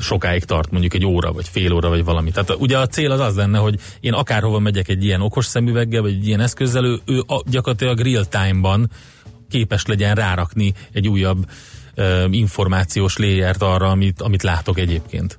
sokáig 0.00 0.44
tart, 0.44 0.70
mondjuk 0.70 0.94
egy 0.94 1.04
óra, 1.04 1.32
vagy 1.32 1.48
fél 1.48 1.72
óra, 1.72 1.88
vagy 1.88 2.04
valami. 2.04 2.30
Tehát 2.30 2.54
ugye 2.58 2.78
a 2.78 2.86
cél 2.86 3.10
az 3.10 3.20
az 3.20 3.36
lenne, 3.36 3.58
hogy 3.58 3.80
én 4.00 4.12
akárhova 4.12 4.58
megyek 4.58 4.88
egy 4.88 5.04
ilyen 5.04 5.20
okos 5.20 5.44
szemüveggel, 5.44 6.02
vagy 6.02 6.12
egy 6.12 6.26
ilyen 6.26 6.40
eszközzel, 6.40 6.84
ő, 6.84 7.00
ő 7.06 7.22
gyakorlatilag 7.46 7.98
real 7.98 8.24
time-ban 8.24 8.90
képes 9.48 9.86
legyen 9.86 10.14
rárakni 10.14 10.72
egy 10.92 11.08
újabb 11.08 11.50
uh, 11.96 12.24
információs 12.30 13.16
léjert 13.16 13.62
arra, 13.62 13.88
amit, 13.88 14.20
amit 14.20 14.42
látok 14.42 14.78
egyébként. 14.78 15.38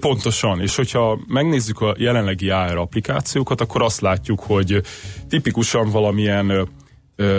Pontosan, 0.00 0.60
és 0.60 0.76
hogyha 0.76 1.18
megnézzük 1.26 1.80
a 1.80 1.94
jelenlegi 1.98 2.50
AR 2.50 2.76
applikációkat, 2.76 3.60
akkor 3.60 3.82
azt 3.82 4.00
látjuk, 4.00 4.40
hogy 4.40 4.82
tipikusan 5.28 5.90
valamilyen 5.90 6.68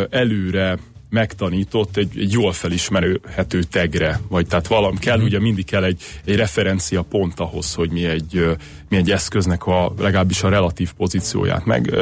előre 0.09 0.77
megtanított 1.13 1.97
egy, 1.97 2.17
egy 2.17 2.31
jól 2.31 2.53
felismerhető 2.53 3.63
tegre, 3.63 4.19
vagy 4.27 4.47
tehát 4.47 4.67
valam 4.67 4.97
kell, 4.97 5.19
mm. 5.19 5.23
ugye 5.23 5.39
mindig 5.39 5.65
kell 5.65 5.83
egy, 5.83 6.01
egy 6.25 6.35
referencia 6.35 7.01
pont 7.01 7.39
ahhoz, 7.39 7.73
hogy 7.73 7.91
mi 7.91 8.05
egy, 8.05 8.57
mi 8.89 8.97
egy 8.97 9.11
eszköznek 9.11 9.65
a 9.65 9.93
legalábbis 9.97 10.43
a 10.43 10.49
relatív 10.49 10.93
pozícióját 10.93 11.65
meg, 11.65 11.93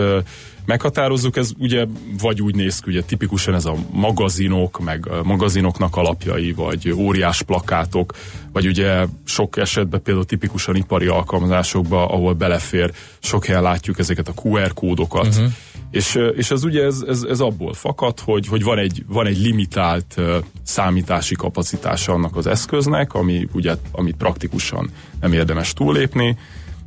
meghatározzuk, 0.65 1.37
ez 1.37 1.51
ugye 1.57 1.85
vagy 2.19 2.41
úgy 2.41 2.55
néz 2.55 2.79
ki, 2.79 2.89
ugye 2.89 3.01
tipikusan 3.01 3.53
ez 3.53 3.65
a 3.65 3.75
magazinok, 3.91 4.79
meg 4.79 5.07
a 5.07 5.23
magazinoknak 5.23 5.95
alapjai, 5.95 6.51
vagy 6.51 6.91
óriás 6.91 7.41
plakátok, 7.41 8.13
vagy 8.51 8.67
ugye 8.67 9.05
sok 9.23 9.57
esetben 9.57 10.01
például 10.01 10.25
tipikusan 10.25 10.75
ipari 10.75 11.07
alkalmazásokba, 11.07 12.05
ahol 12.05 12.33
belefér, 12.33 12.91
sok 13.19 13.45
helyen 13.45 13.61
látjuk 13.61 13.99
ezeket 13.99 14.27
a 14.27 14.33
QR 14.41 14.73
kódokat, 14.73 15.27
uh-huh 15.27 15.51
és, 15.91 16.19
és 16.35 16.51
ez 16.51 16.63
ugye 16.63 16.83
ez, 16.83 17.03
ez, 17.07 17.23
ez 17.23 17.39
abból 17.39 17.73
fakad, 17.73 18.19
hogy, 18.19 18.47
hogy 18.47 18.63
van, 18.63 18.77
egy, 18.77 19.03
van 19.07 19.25
egy 19.25 19.37
limitált 19.37 20.21
számítási 20.63 21.35
kapacitása 21.35 22.13
annak 22.13 22.35
az 22.35 22.47
eszköznek, 22.47 23.13
ami 23.13 23.47
ugye, 23.53 23.75
amit 23.91 24.15
praktikusan 24.15 24.89
nem 25.19 25.33
érdemes 25.33 25.73
túllépni, 25.73 26.37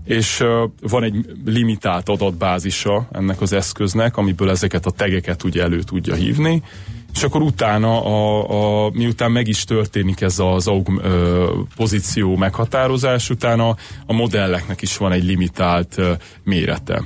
és 0.04 0.44
van 0.80 1.02
egy 1.02 1.26
limitált 1.44 2.08
adatbázisa 2.08 3.08
ennek 3.12 3.40
az 3.40 3.52
eszköznek, 3.52 4.16
amiből 4.16 4.50
ezeket 4.50 4.86
a 4.86 4.90
tegeket 4.90 5.44
ugye 5.44 5.62
elő 5.62 5.82
tudja 5.82 6.14
hívni, 6.14 6.62
és 7.14 7.22
akkor 7.22 7.42
utána, 7.42 8.04
a, 8.04 8.86
a, 8.86 8.90
miután 8.90 9.30
meg 9.30 9.48
is 9.48 9.64
történik 9.64 10.20
ez 10.20 10.38
az 10.38 10.66
aug, 10.66 11.00
ö, 11.02 11.50
pozíció 11.76 12.36
meghatározás, 12.36 13.30
utána 13.30 13.76
a 14.06 14.12
modelleknek 14.12 14.82
is 14.82 14.96
van 14.96 15.12
egy 15.12 15.24
limitált 15.24 15.98
ö, 15.98 16.12
mérete. 16.42 17.04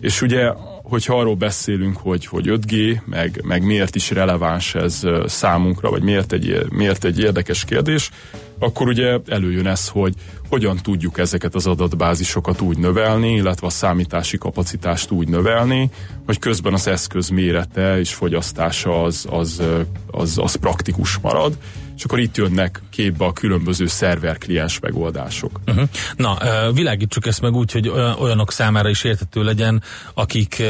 És 0.00 0.22
ugye 0.22 0.52
hogyha 0.88 1.18
arról 1.18 1.34
beszélünk, 1.34 1.96
hogy, 1.96 2.26
hogy 2.26 2.46
5G, 2.48 3.00
meg, 3.04 3.40
meg 3.44 3.64
miért 3.64 3.94
is 3.94 4.10
releváns 4.10 4.74
ez 4.74 5.02
számunkra, 5.26 5.90
vagy 5.90 6.02
miért 6.02 6.32
egy, 6.32 6.66
miért 6.70 7.04
egy 7.04 7.18
érdekes 7.18 7.64
kérdés, 7.64 8.10
akkor 8.58 8.88
ugye 8.88 9.18
előjön 9.28 9.66
ez, 9.66 9.88
hogy 9.88 10.14
hogyan 10.48 10.76
tudjuk 10.82 11.18
ezeket 11.18 11.54
az 11.54 11.66
adatbázisokat 11.66 12.60
úgy 12.60 12.78
növelni, 12.78 13.34
illetve 13.34 13.66
a 13.66 13.70
számítási 13.70 14.38
kapacitást 14.38 15.10
úgy 15.10 15.28
növelni, 15.28 15.90
hogy 16.26 16.38
közben 16.38 16.72
az 16.72 16.86
eszköz 16.86 17.28
mérete 17.28 17.98
és 17.98 18.14
fogyasztása 18.14 19.02
az, 19.02 19.26
az, 19.30 19.62
az, 20.10 20.38
az 20.38 20.54
praktikus 20.54 21.18
marad, 21.18 21.56
és 21.96 22.04
akkor 22.04 22.18
itt 22.18 22.36
jönnek 22.36 22.82
képbe 22.90 23.24
a 23.24 23.32
különböző 23.32 23.86
szerver-kliens 23.86 24.80
megoldások. 24.80 25.60
Uh-huh. 25.66 25.88
Na, 26.16 26.38
világítsuk 26.72 27.26
ezt 27.26 27.40
meg 27.40 27.54
úgy, 27.54 27.72
hogy 27.72 27.88
olyanok 28.18 28.52
számára 28.52 28.88
is 28.88 29.04
értető 29.04 29.42
legyen, 29.42 29.82
akik, 30.14 30.62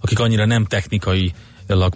akik 0.00 0.18
annyira 0.18 0.44
nem 0.44 0.64
technikai 0.64 1.32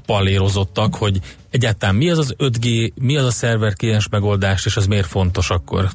pallérozottak, 0.06 0.94
hogy 0.94 1.20
egyáltalán 1.50 1.94
mi 1.94 2.10
az 2.10 2.18
az 2.18 2.34
5G, 2.38 2.92
mi 2.94 3.16
az 3.16 3.24
a 3.24 3.30
szerver 3.30 3.74
kliens 3.74 4.08
megoldás, 4.08 4.66
és 4.66 4.76
az 4.76 4.86
miért 4.86 5.06
fontos 5.06 5.50
akkor? 5.50 5.90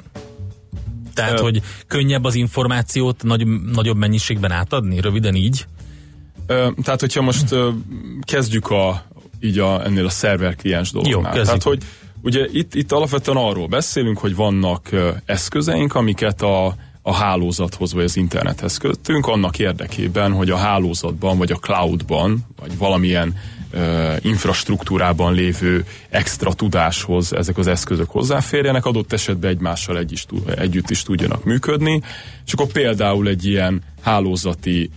Tehát, 1.14 1.40
hogy 1.40 1.62
könnyebb 1.88 2.24
az 2.24 2.36
információt 2.36 3.24
nagy, 3.24 3.48
nagyobb 3.74 3.98
mennyiségben 3.98 4.52
átadni, 4.52 5.00
röviden 5.00 5.36
így? 5.36 5.66
Tehát, 6.84 7.00
hogyha 7.00 7.22
most 7.22 7.56
kezdjük 8.22 8.70
a, 8.70 9.06
így 9.40 9.60
a, 9.60 9.86
ennél 9.86 10.06
a 10.06 10.10
szerver 10.10 10.56
kliens 10.56 10.92
dolognál. 10.92 11.36
Jó, 11.36 11.44
tehát, 11.44 11.64
hogy 11.64 11.84
ugye 12.24 12.48
itt, 12.52 12.76
itt 12.76 12.92
alapvetően 12.92 13.38
arról 13.38 13.68
beszélünk, 13.68 14.18
hogy 14.18 14.36
vannak 14.36 14.90
eszközeink, 15.26 15.96
amiket 15.96 16.42
a 16.42 16.76
a 17.06 17.14
hálózathoz 17.14 17.94
vagy 17.94 18.04
az 18.04 18.18
internethez 18.18 18.78
kötünk, 18.78 19.28
annak 19.28 19.60
érdekében, 19.60 20.32
hogy 20.32 20.50
a 20.50 20.58
hálózatban 20.58 21.38
vagy 21.38 21.52
a 21.52 21.56
cloudban, 21.56 22.46
vagy 22.60 22.78
valamilyen 22.78 23.36
infrastruktúrában 24.22 25.34
lévő 25.34 25.86
extra 26.10 26.54
tudáshoz 26.54 27.34
ezek 27.34 27.58
az 27.58 27.68
eszközök 27.68 28.10
hozzáférjenek, 28.10 28.86
adott 28.86 29.14
esetben 29.14 29.50
egymással 29.50 29.98
egy 29.98 30.12
is, 30.12 30.26
együtt 30.56 30.90
is 30.90 31.04
tudjanak 31.04 31.44
működni, 31.44 32.02
és 32.46 32.54
akkor 32.54 32.72
például 32.72 33.28
egy 33.28 33.46
ilyen 33.46 33.82
hálózati 34.02 34.90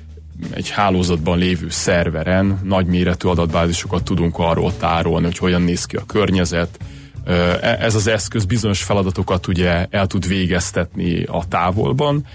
egy 0.50 0.70
hálózatban 0.70 1.38
lévő 1.38 1.70
szerveren 1.70 2.60
nagyméretű 2.64 3.28
adatbázisokat 3.28 4.04
tudunk 4.04 4.38
arról 4.38 4.76
tárolni, 4.76 5.24
hogy 5.24 5.38
hogyan 5.38 5.62
néz 5.62 5.84
ki 5.84 5.96
a 5.96 6.04
környezet. 6.06 6.78
E, 7.26 7.76
ez 7.80 7.94
az 7.94 8.06
eszköz 8.06 8.44
bizonyos 8.44 8.82
feladatokat 8.82 9.46
ugye 9.46 9.86
el 9.90 10.06
tud 10.06 10.28
végeztetni 10.28 11.22
a 11.22 11.48
távolban, 11.48 12.26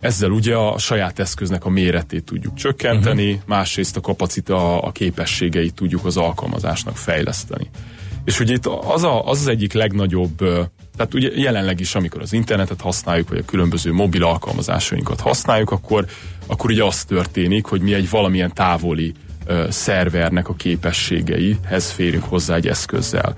ezzel 0.00 0.30
ugye 0.30 0.54
a 0.54 0.78
saját 0.78 1.18
eszköznek 1.18 1.64
a 1.64 1.68
méretét 1.68 2.24
tudjuk 2.24 2.54
csökkenteni, 2.54 3.28
uh-huh. 3.30 3.46
másrészt 3.46 3.96
a 3.96 4.00
kapacita, 4.00 4.82
a 4.82 4.92
képességeit 4.92 5.74
tudjuk 5.74 6.04
az 6.04 6.16
alkalmazásnak 6.16 6.96
fejleszteni. 6.96 7.70
És 8.24 8.40
ugye 8.40 8.54
itt 8.54 8.66
az, 8.66 9.02
a, 9.02 9.26
az 9.26 9.40
az 9.40 9.46
egyik 9.46 9.72
legnagyobb, 9.72 10.36
tehát 10.96 11.14
ugye 11.14 11.30
jelenleg 11.34 11.80
is, 11.80 11.94
amikor 11.94 12.22
az 12.22 12.32
internetet 12.32 12.80
használjuk, 12.80 13.28
vagy 13.28 13.38
a 13.38 13.44
különböző 13.44 13.92
mobil 13.92 14.24
alkalmazásainkat 14.24 15.20
használjuk, 15.20 15.70
akkor, 15.70 16.06
akkor 16.46 16.70
ugye 16.70 16.84
az 16.84 17.04
történik, 17.04 17.64
hogy 17.64 17.80
mi 17.80 17.94
egy 17.94 18.10
valamilyen 18.10 18.52
távoli 18.54 19.12
uh, 19.46 19.68
szervernek 19.70 20.48
a 20.48 20.54
képességeihez 20.54 21.90
férünk 21.90 22.24
hozzá 22.24 22.54
egy 22.54 22.68
eszközzel. 22.68 23.36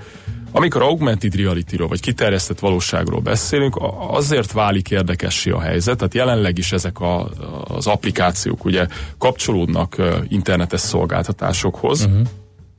Amikor 0.58 0.82
augmented 0.82 1.34
reality-ról 1.34 1.88
vagy 1.88 2.00
kiterjesztett 2.00 2.58
valóságról 2.58 3.20
beszélünk, 3.20 3.78
azért 4.10 4.52
válik 4.52 4.90
érdekessé 4.90 5.50
a 5.50 5.60
helyzet, 5.60 5.96
tehát 5.96 6.14
jelenleg 6.14 6.58
is 6.58 6.72
ezek 6.72 7.00
a, 7.00 7.28
az 7.64 7.86
applikációk 7.86 8.64
ugye 8.64 8.86
kapcsolódnak 9.18 9.96
internetes 10.28 10.80
szolgáltatásokhoz, 10.80 12.04
uh-huh. 12.04 12.26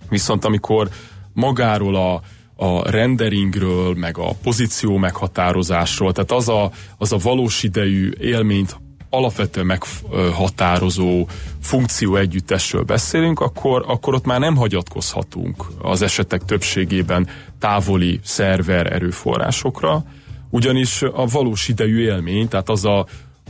viszont 0.10 0.46
amikor 0.46 0.90
magáról 1.34 1.96
a, 1.96 2.22
a 2.66 2.90
renderingről, 2.90 3.94
meg 3.96 4.18
a 4.18 4.32
pozíció 4.44 4.98
meghatározásról, 4.98 6.12
tehát 6.14 6.32
az 6.32 6.50
a, 6.50 6.72
az 6.98 7.12
a 7.12 7.18
valós 7.18 7.64
idejű 7.64 8.12
élményt 8.20 8.78
alapvetően 9.10 9.66
meghatározó 9.66 11.28
funkció 11.62 12.16
együttesről 12.16 12.84
beszélünk, 12.84 13.40
akkor, 13.40 13.84
akkor 13.88 14.14
ott 14.14 14.26
már 14.26 14.40
nem 14.40 14.56
hagyatkozhatunk 14.56 15.66
az 15.82 16.02
esetek 16.02 16.46
többségében 16.46 17.28
távoli 17.60 18.20
szerver 18.24 18.94
erőforrásokra, 18.94 20.04
ugyanis 20.50 21.02
a 21.02 21.26
valós 21.26 21.68
idejű 21.68 22.00
élmény, 22.00 22.48
tehát 22.48 22.70
az 22.70 22.86
a 22.86 23.06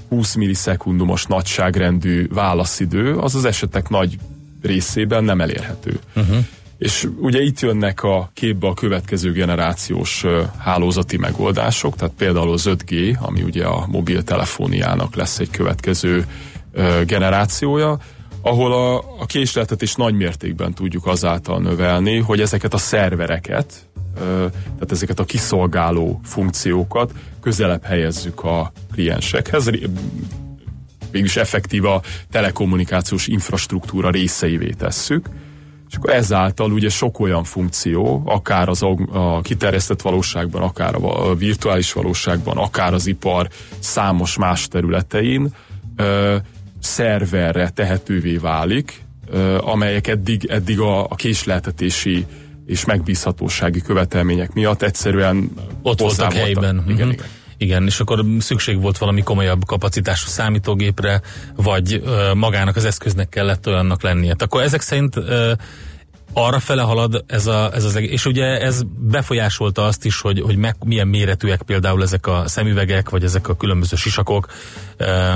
20 0.09 0.35
millisekundumos 0.35 1.25
nagyságrendű 1.25 2.27
válaszidő, 2.27 3.15
az 3.15 3.35
az 3.35 3.45
esetek 3.45 3.89
nagy 3.89 4.17
részében 4.61 5.23
nem 5.23 5.41
elérhető. 5.41 5.99
Uh-huh. 6.15 6.45
És 6.77 7.07
ugye 7.19 7.41
itt 7.41 7.59
jönnek 7.59 8.03
a 8.03 8.29
képbe 8.33 8.67
a 8.67 8.73
következő 8.73 9.31
generációs 9.31 10.25
hálózati 10.57 11.17
megoldások, 11.17 11.95
tehát 11.95 12.13
például 12.17 12.51
az 12.51 12.69
5G, 12.69 13.19
ami 13.19 13.41
ugye 13.41 13.65
a 13.65 13.87
mobiltelefóniának 13.87 15.15
lesz 15.15 15.39
egy 15.39 15.49
következő 15.49 16.25
generációja, 17.05 17.97
ahol 18.41 18.73
a, 18.73 18.97
a 18.97 19.25
késletet 19.25 19.81
is 19.81 19.95
nagy 19.95 20.13
mértékben 20.13 20.73
tudjuk 20.73 21.05
azáltal 21.05 21.59
növelni, 21.59 22.17
hogy 22.17 22.41
ezeket 22.41 22.73
a 22.73 22.77
szervereket, 22.77 23.88
tehát 24.19 24.91
ezeket 24.91 25.19
a 25.19 25.25
kiszolgáló 25.25 26.19
funkciókat 26.23 27.11
közelebb 27.41 27.83
helyezzük 27.83 28.43
a 28.43 28.71
kliensekhez, 28.91 29.69
végülis 31.11 31.37
effektív 31.37 31.85
a 31.85 32.01
telekommunikációs 32.31 33.27
infrastruktúra 33.27 34.09
részeivé 34.09 34.69
tesszük, 34.69 35.29
és 35.89 35.95
akkor 35.95 36.13
ezáltal 36.13 36.71
ugye 36.71 36.89
sok 36.89 37.19
olyan 37.19 37.43
funkció, 37.43 38.21
akár 38.25 38.69
az 38.69 38.83
a, 38.83 39.41
kiterjesztett 39.41 40.01
valóságban, 40.01 40.61
akár 40.61 40.95
a 41.01 41.35
virtuális 41.35 41.93
valóságban, 41.93 42.57
akár 42.57 42.93
az 42.93 43.07
ipar 43.07 43.47
számos 43.79 44.37
más 44.37 44.67
területein 44.67 45.53
ö, 45.95 46.35
szerverre 46.79 47.69
tehetővé 47.69 48.37
válik, 48.37 49.03
ö, 49.27 49.57
amelyek 49.57 50.07
eddig, 50.07 50.45
eddig 50.45 50.79
a, 50.79 51.03
a 51.03 51.15
késleltetési 51.15 52.25
és 52.69 52.85
megbízhatósági 52.85 53.81
követelmények 53.81 54.53
miatt 54.53 54.81
egyszerűen 54.81 55.51
ott 55.81 55.99
voltak 55.99 56.33
helyben. 56.33 56.83
Igen, 56.87 57.07
uh-huh. 57.07 57.13
igen. 57.13 57.25
Igen, 57.57 57.85
és 57.85 57.99
akkor 57.99 58.25
szükség 58.39 58.81
volt 58.81 58.97
valami 58.97 59.21
komolyabb 59.21 59.65
kapacitású 59.65 60.27
számítógépre, 60.27 61.21
vagy 61.55 62.01
ö, 62.05 62.33
magának 62.33 62.75
az 62.75 62.85
eszköznek 62.85 63.29
kellett 63.29 63.67
olyannak 63.67 64.01
lennie. 64.01 64.35
Akkor 64.37 64.61
ezek 64.61 64.81
szerint 64.81 65.15
ö, 65.15 65.51
arra 66.33 66.59
fele 66.59 66.81
halad 66.81 67.23
ez, 67.27 67.47
a, 67.47 67.71
ez 67.73 67.83
az 67.83 67.95
egész, 67.95 68.11
és 68.11 68.25
ugye 68.25 68.61
ez 68.61 68.81
befolyásolta 68.97 69.85
azt 69.85 70.05
is, 70.05 70.21
hogy, 70.21 70.41
hogy 70.41 70.55
meg, 70.55 70.75
milyen 70.85 71.07
méretűek 71.07 71.61
például 71.61 72.01
ezek 72.01 72.27
a 72.27 72.43
szemüvegek, 72.45 73.09
vagy 73.09 73.23
ezek 73.23 73.47
a 73.47 73.55
különböző 73.55 73.95
sisakok, 73.95 74.47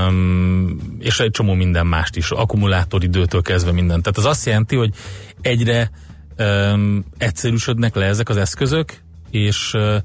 um, 0.07 0.77
és 0.99 1.19
egy 1.19 1.31
csomó 1.31 1.53
minden 1.53 1.87
mást 1.87 2.15
is, 2.15 2.31
akkumulátoridőtől 2.31 3.41
kezdve 3.41 3.71
minden. 3.71 4.01
Tehát 4.01 4.17
az 4.17 4.25
azt 4.25 4.45
jelenti, 4.45 4.75
hogy 4.75 4.93
egyre 5.41 5.91
um, 6.39 7.05
egyszerűsödnek 7.17 7.95
le 7.95 8.05
ezek 8.05 8.29
az 8.29 8.37
eszközök, 8.37 9.01
és 9.29 9.73
uh, 9.73 9.95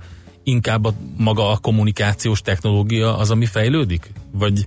inkább 0.42 0.84
a, 0.84 0.92
maga 1.16 1.50
a 1.50 1.56
kommunikációs 1.56 2.40
technológia 2.40 3.16
az, 3.16 3.30
ami 3.30 3.46
fejlődik? 3.46 4.12
Vagy 4.30 4.66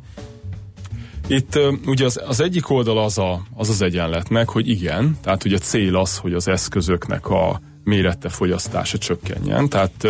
itt 1.28 1.59
ugye 1.86 2.05
az, 2.05 2.22
az 2.28 2.39
egyik 2.39 2.70
oldal 2.70 2.97
az, 2.97 3.18
a, 3.18 3.41
az 3.53 3.70
az 3.70 3.82
egyenletnek, 3.82 4.49
hogy 4.49 4.70
igen, 4.70 5.18
tehát 5.22 5.45
ugye 5.45 5.55
a 5.55 5.59
cél 5.59 5.95
az, 5.95 6.18
hogy 6.18 6.34
az 6.34 6.47
eszközöknek 6.47 7.30
a 7.30 7.62
mérete 7.84 8.30
fogyasztása 8.30 8.97
csökkenjen, 8.97 9.70
tehát 9.70 10.07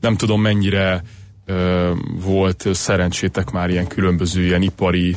nem 0.00 0.16
tudom 0.16 0.40
mennyire 0.40 1.02
volt 2.24 2.68
szerencsétek 2.72 3.50
már 3.50 3.70
ilyen 3.70 3.86
különböző 3.86 4.44
ilyen 4.44 4.62
ipari 4.62 5.16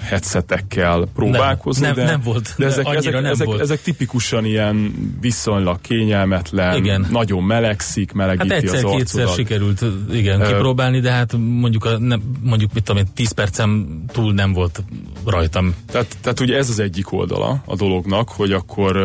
headsetekkel 0.00 1.08
próbálkozni. 1.14 1.86
Nem, 1.86 1.94
nem, 1.94 2.04
de, 2.04 2.10
nem 2.10 2.20
volt. 2.20 2.54
De 2.56 2.66
ezek, 2.66 2.86
ezek, 2.88 3.12
nem 3.12 3.24
ezek, 3.24 3.46
volt. 3.46 3.60
ezek 3.60 3.82
tipikusan 3.82 4.44
ilyen 4.44 4.94
viszonylag 5.20 5.80
kényelmetlen, 5.80 6.76
igen. 6.76 7.06
nagyon 7.10 7.42
melegszik, 7.42 8.12
melegíti 8.12 8.48
hát 8.54 8.62
egyszer, 8.62 8.84
az 8.84 8.92
arcodat. 8.92 9.34
sikerült 9.34 9.84
igen, 10.12 10.42
kipróbálni, 10.42 11.00
de 11.00 11.10
hát 11.10 11.36
mondjuk, 11.38 11.84
a, 11.84 11.98
nem, 11.98 12.22
mondjuk 12.42 12.72
mit 12.72 12.84
tudom 12.84 13.02
én, 13.02 13.12
10 13.14 13.32
percem 13.32 14.02
túl 14.12 14.32
nem 14.32 14.52
volt 14.52 14.82
rajtam. 15.26 15.74
Tehát, 15.86 16.16
tehát 16.20 16.40
ugye 16.40 16.56
ez 16.56 16.68
az 16.68 16.78
egyik 16.78 17.12
oldala 17.12 17.62
a 17.64 17.76
dolognak, 17.76 18.28
hogy 18.28 18.52
akkor 18.52 18.96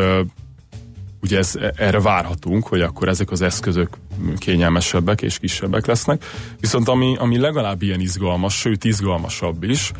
ugye 1.24 1.38
ez, 1.38 1.52
erre 1.76 2.00
várhatunk, 2.00 2.66
hogy 2.66 2.80
akkor 2.80 3.08
ezek 3.08 3.30
az 3.30 3.42
eszközök 3.42 3.88
kényelmesebbek 4.36 5.22
és 5.22 5.38
kisebbek 5.38 5.86
lesznek. 5.86 6.24
Viszont 6.60 6.88
ami, 6.88 7.16
ami 7.18 7.38
legalább 7.38 7.82
ilyen 7.82 8.00
izgalmas, 8.00 8.54
sőt 8.54 8.84
izgalmasabb 8.84 9.62
is, 9.62 9.92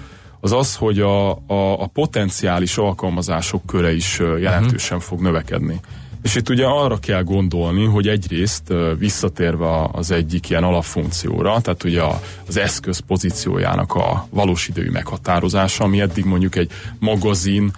az 0.45 0.53
az, 0.53 0.75
hogy 0.75 1.01
a, 1.01 1.31
a, 1.31 1.81
a 1.83 1.87
potenciális 1.87 2.77
alkalmazások 2.77 3.67
köre 3.67 3.93
is 3.93 4.19
jelentősen 4.41 5.01
fog 5.01 5.21
növekedni. 5.21 5.81
És 6.23 6.35
itt 6.35 6.49
ugye 6.49 6.67
arra 6.67 6.97
kell 6.97 7.23
gondolni, 7.23 7.85
hogy 7.85 8.09
egyrészt 8.09 8.73
visszatérve 8.99 9.89
az 9.93 10.11
egyik 10.11 10.51
ilyen 10.51 10.65
alapfunkcióra, 10.65 11.61
tehát 11.61 11.85
ugye 11.85 12.03
az 12.49 12.57
eszköz 12.57 12.99
pozíciójának 12.99 13.95
a 13.95 14.27
valós 14.31 14.69
idejű 14.69 14.91
meghatározása, 14.91 15.85
ami 15.85 16.01
eddig 16.01 16.25
mondjuk 16.25 16.57
egy 16.57 16.71
magazin 16.99 17.73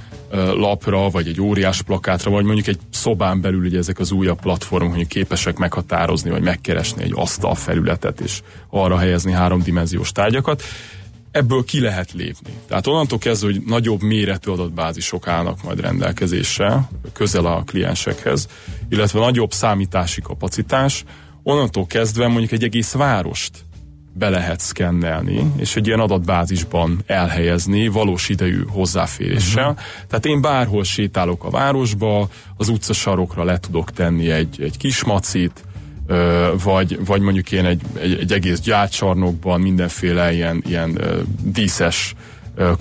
lapra, 0.54 1.10
vagy 1.10 1.28
egy 1.28 1.40
óriás 1.40 1.82
plakátra, 1.82 2.30
vagy 2.30 2.44
mondjuk 2.44 2.66
egy 2.66 2.78
szobán 2.90 3.40
belül 3.40 3.64
ugye 3.64 3.78
ezek 3.78 3.98
az 3.98 4.10
újabb 4.12 4.40
platformok, 4.40 4.94
hogy 4.94 5.06
képesek 5.06 5.56
meghatározni, 5.56 6.30
vagy 6.30 6.42
megkeresni 6.42 7.02
egy 7.02 7.12
asztal 7.14 7.54
felületet, 7.54 8.20
és 8.20 8.42
arra 8.70 8.98
helyezni 8.98 9.32
háromdimenziós 9.32 10.12
tárgyakat 10.12 10.62
ebből 11.37 11.64
ki 11.64 11.80
lehet 11.80 12.12
lépni. 12.12 12.51
Tehát 12.68 12.87
onnantól 12.87 13.18
kezdve, 13.18 13.47
hogy 13.53 13.62
nagyobb 13.66 14.03
méretű 14.03 14.51
adatbázisok 14.51 15.28
állnak 15.28 15.62
majd 15.62 15.80
rendelkezésre, 15.80 16.89
közel 17.12 17.47
a 17.47 17.62
kliensekhez, 17.66 18.49
illetve 18.89 19.18
nagyobb 19.18 19.53
számítási 19.53 20.20
kapacitás, 20.20 21.05
onnantól 21.43 21.87
kezdve 21.87 22.26
mondjuk 22.28 22.53
egy 22.53 22.64
egész 22.64 22.93
várost 22.93 23.64
be 24.12 24.28
lehet 24.28 24.61
szkennelni, 24.61 25.53
és 25.57 25.76
egy 25.76 25.87
ilyen 25.87 26.01
adatbázisban 26.01 27.03
elhelyezni 27.07 27.89
valós 27.89 28.28
idejű 28.28 28.62
hozzáféréssel. 28.68 29.70
Uh-huh. 29.70 29.84
Tehát 30.09 30.26
én 30.26 30.41
bárhol 30.41 30.84
sétálok 30.84 31.45
a 31.45 31.51
városba, 31.51 32.28
az 32.57 32.68
utcasarokra 32.68 33.45
le 33.45 33.59
tudok 33.59 33.91
tenni 33.91 34.30
egy, 34.30 34.62
egy 34.62 34.76
kis 34.76 35.05
macit, 35.05 35.64
vagy, 36.62 37.04
vagy 37.07 37.20
mondjuk 37.20 37.52
én 37.52 37.64
egy, 37.64 37.80
egy, 38.00 38.18
egy 38.20 38.32
egész 38.32 38.61
gyárcsarnokban 38.61 39.61
mindenféle 39.61 40.32
ilyen, 40.32 40.62
ilyen 40.66 41.00
díszes 41.42 42.14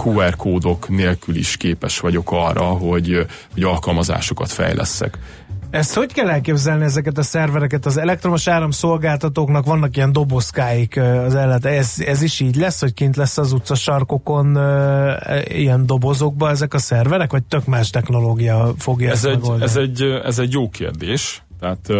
QR 0.03 0.35
kódok 0.35 0.89
nélkül 0.89 1.35
is 1.35 1.57
képes 1.57 1.99
vagyok 1.99 2.31
arra, 2.31 2.63
hogy, 2.63 3.25
hogy 3.53 3.63
alkalmazásokat 3.63 4.51
fejleszek. 4.51 5.19
Ezt 5.69 5.93
hogy 5.93 6.13
kell 6.13 6.29
elképzelni 6.29 6.83
ezeket 6.83 7.17
a 7.17 7.23
szervereket? 7.23 7.85
Az 7.85 7.97
elektromos 7.97 8.47
áramszolgáltatóknak 8.47 9.65
vannak 9.65 9.97
ilyen 9.97 10.11
dobozkáik 10.11 10.97
az 10.97 11.35
ellet. 11.35 11.65
Ez, 11.65 11.93
ez 12.05 12.21
is 12.21 12.39
így 12.39 12.55
lesz, 12.55 12.79
hogy 12.79 12.93
kint 12.93 13.15
lesz 13.15 13.37
az 13.37 13.51
utcasarkokon 13.51 14.57
e, 14.57 15.43
ilyen 15.47 15.85
dobozokba 15.85 16.49
ezek 16.49 16.73
a 16.73 16.77
szerverek, 16.77 17.31
vagy 17.31 17.43
tök 17.43 17.65
más 17.65 17.89
technológia 17.89 18.73
fogja 18.77 19.09
ez 19.09 19.15
ezt 19.15 19.25
egy, 19.25 19.31
megoldani? 19.31 19.63
ez 19.63 19.75
egy, 19.75 20.01
ez 20.23 20.39
egy 20.39 20.51
jó 20.51 20.69
kérdés. 20.69 21.43
Tehát 21.59 21.91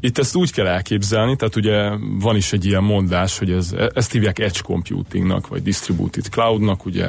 itt 0.00 0.18
ezt 0.18 0.34
úgy 0.34 0.52
kell 0.52 0.66
elképzelni, 0.66 1.36
tehát 1.36 1.56
ugye 1.56 1.90
van 2.20 2.36
is 2.36 2.52
egy 2.52 2.64
ilyen 2.64 2.82
mondás, 2.82 3.38
hogy 3.38 3.50
ez, 3.50 3.74
ezt 3.94 4.12
hívják 4.12 4.38
edge 4.38 4.60
computingnak, 4.62 5.48
vagy 5.48 5.62
distributed 5.62 6.24
cloudnak, 6.24 6.84
ugye 6.84 7.06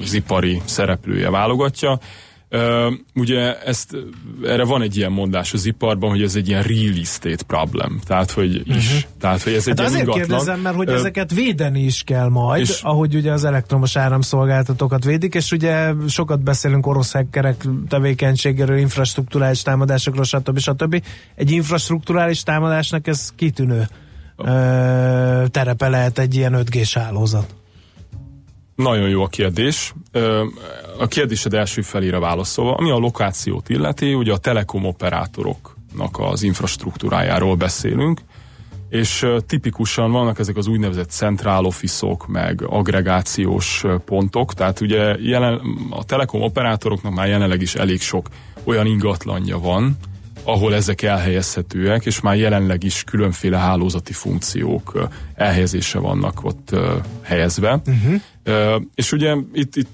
az 0.00 0.12
ipari 0.12 0.62
szereplője 0.64 1.30
válogatja. 1.30 1.98
Ugye 3.14 3.58
ezt, 3.58 3.96
erre 4.44 4.64
van 4.64 4.82
egy 4.82 4.96
ilyen 4.96 5.12
mondás 5.12 5.52
az 5.52 5.66
iparban, 5.66 6.10
hogy 6.10 6.22
ez 6.22 6.34
egy 6.34 6.48
ilyen 6.48 6.62
real 6.62 6.94
estate 7.00 7.44
problem, 7.46 8.00
tehát 8.06 8.30
hogy 8.30 8.54
is, 8.54 8.86
uh-huh. 8.86 9.10
tehát 9.20 9.42
hogy 9.42 9.52
ez 9.52 9.66
hát 9.66 9.78
egy 9.78 9.84
azért 9.84 10.02
ilyen 10.02 10.16
ingatlan. 10.16 10.38
kérdezem, 10.38 10.60
mert 10.60 10.76
hogy 10.76 10.88
ezeket 10.88 11.34
védeni 11.34 11.80
is 11.80 12.02
kell 12.02 12.28
majd, 12.28 12.60
és, 12.60 12.80
ahogy 12.82 13.14
ugye 13.14 13.32
az 13.32 13.44
elektromos 13.44 13.96
áramszolgáltatókat 13.96 15.04
védik, 15.04 15.34
és 15.34 15.52
ugye 15.52 15.92
sokat 16.08 16.42
beszélünk 16.42 16.86
orosz 16.86 17.12
hackerek 17.12 17.64
tevékenységéről, 17.88 18.78
infrastruktúrális 18.78 19.62
támadásokról, 19.62 20.24
stb. 20.24 20.58
stb. 20.58 21.02
Egy 21.34 21.50
infrastruktúrális 21.50 22.42
támadásnak 22.42 23.06
ez 23.06 23.32
kitűnő 23.36 23.88
uh, 24.36 24.46
terepe 25.46 25.88
lehet 25.88 26.18
egy 26.18 26.34
ilyen 26.34 26.54
5G-s 26.56 26.94
hálózat. 26.94 27.54
Nagyon 28.74 29.08
jó 29.08 29.22
a 29.22 29.28
kérdés. 29.28 29.94
A 30.98 31.06
kérdésed 31.06 31.54
első 31.54 31.82
felére 31.82 32.18
válaszolva, 32.18 32.74
ami 32.74 32.90
a 32.90 32.96
lokációt 32.96 33.68
illeti, 33.68 34.14
ugye 34.14 34.32
a 34.32 34.38
telekom 34.38 34.84
operátoroknak 34.84 36.18
az 36.18 36.42
infrastruktúrájáról 36.42 37.54
beszélünk, 37.54 38.20
és 38.88 39.26
tipikusan 39.46 40.12
vannak 40.12 40.38
ezek 40.38 40.56
az 40.56 40.66
úgynevezett 40.66 41.10
central 41.10 41.64
office-ok, 41.64 42.26
meg 42.26 42.62
agregációs 42.66 43.84
pontok, 44.04 44.54
tehát 44.54 44.80
ugye 44.80 45.16
jelen, 45.20 45.60
a 45.90 46.04
telekom 46.04 46.42
operátoroknak 46.42 47.14
már 47.14 47.28
jelenleg 47.28 47.60
is 47.60 47.74
elég 47.74 48.00
sok 48.00 48.28
olyan 48.64 48.86
ingatlanja 48.86 49.58
van, 49.58 49.96
ahol 50.44 50.74
ezek 50.74 51.02
elhelyezhetőek, 51.02 52.06
és 52.06 52.20
már 52.20 52.36
jelenleg 52.36 52.82
is 52.82 53.04
különféle 53.04 53.58
hálózati 53.58 54.12
funkciók 54.12 55.08
elhelyezése 55.34 55.98
vannak 55.98 56.44
ott 56.44 56.76
helyezve. 57.22 57.82
Uh-huh. 57.86 58.82
És 58.94 59.12
ugye 59.12 59.36
itt, 59.52 59.76
itt 59.76 59.88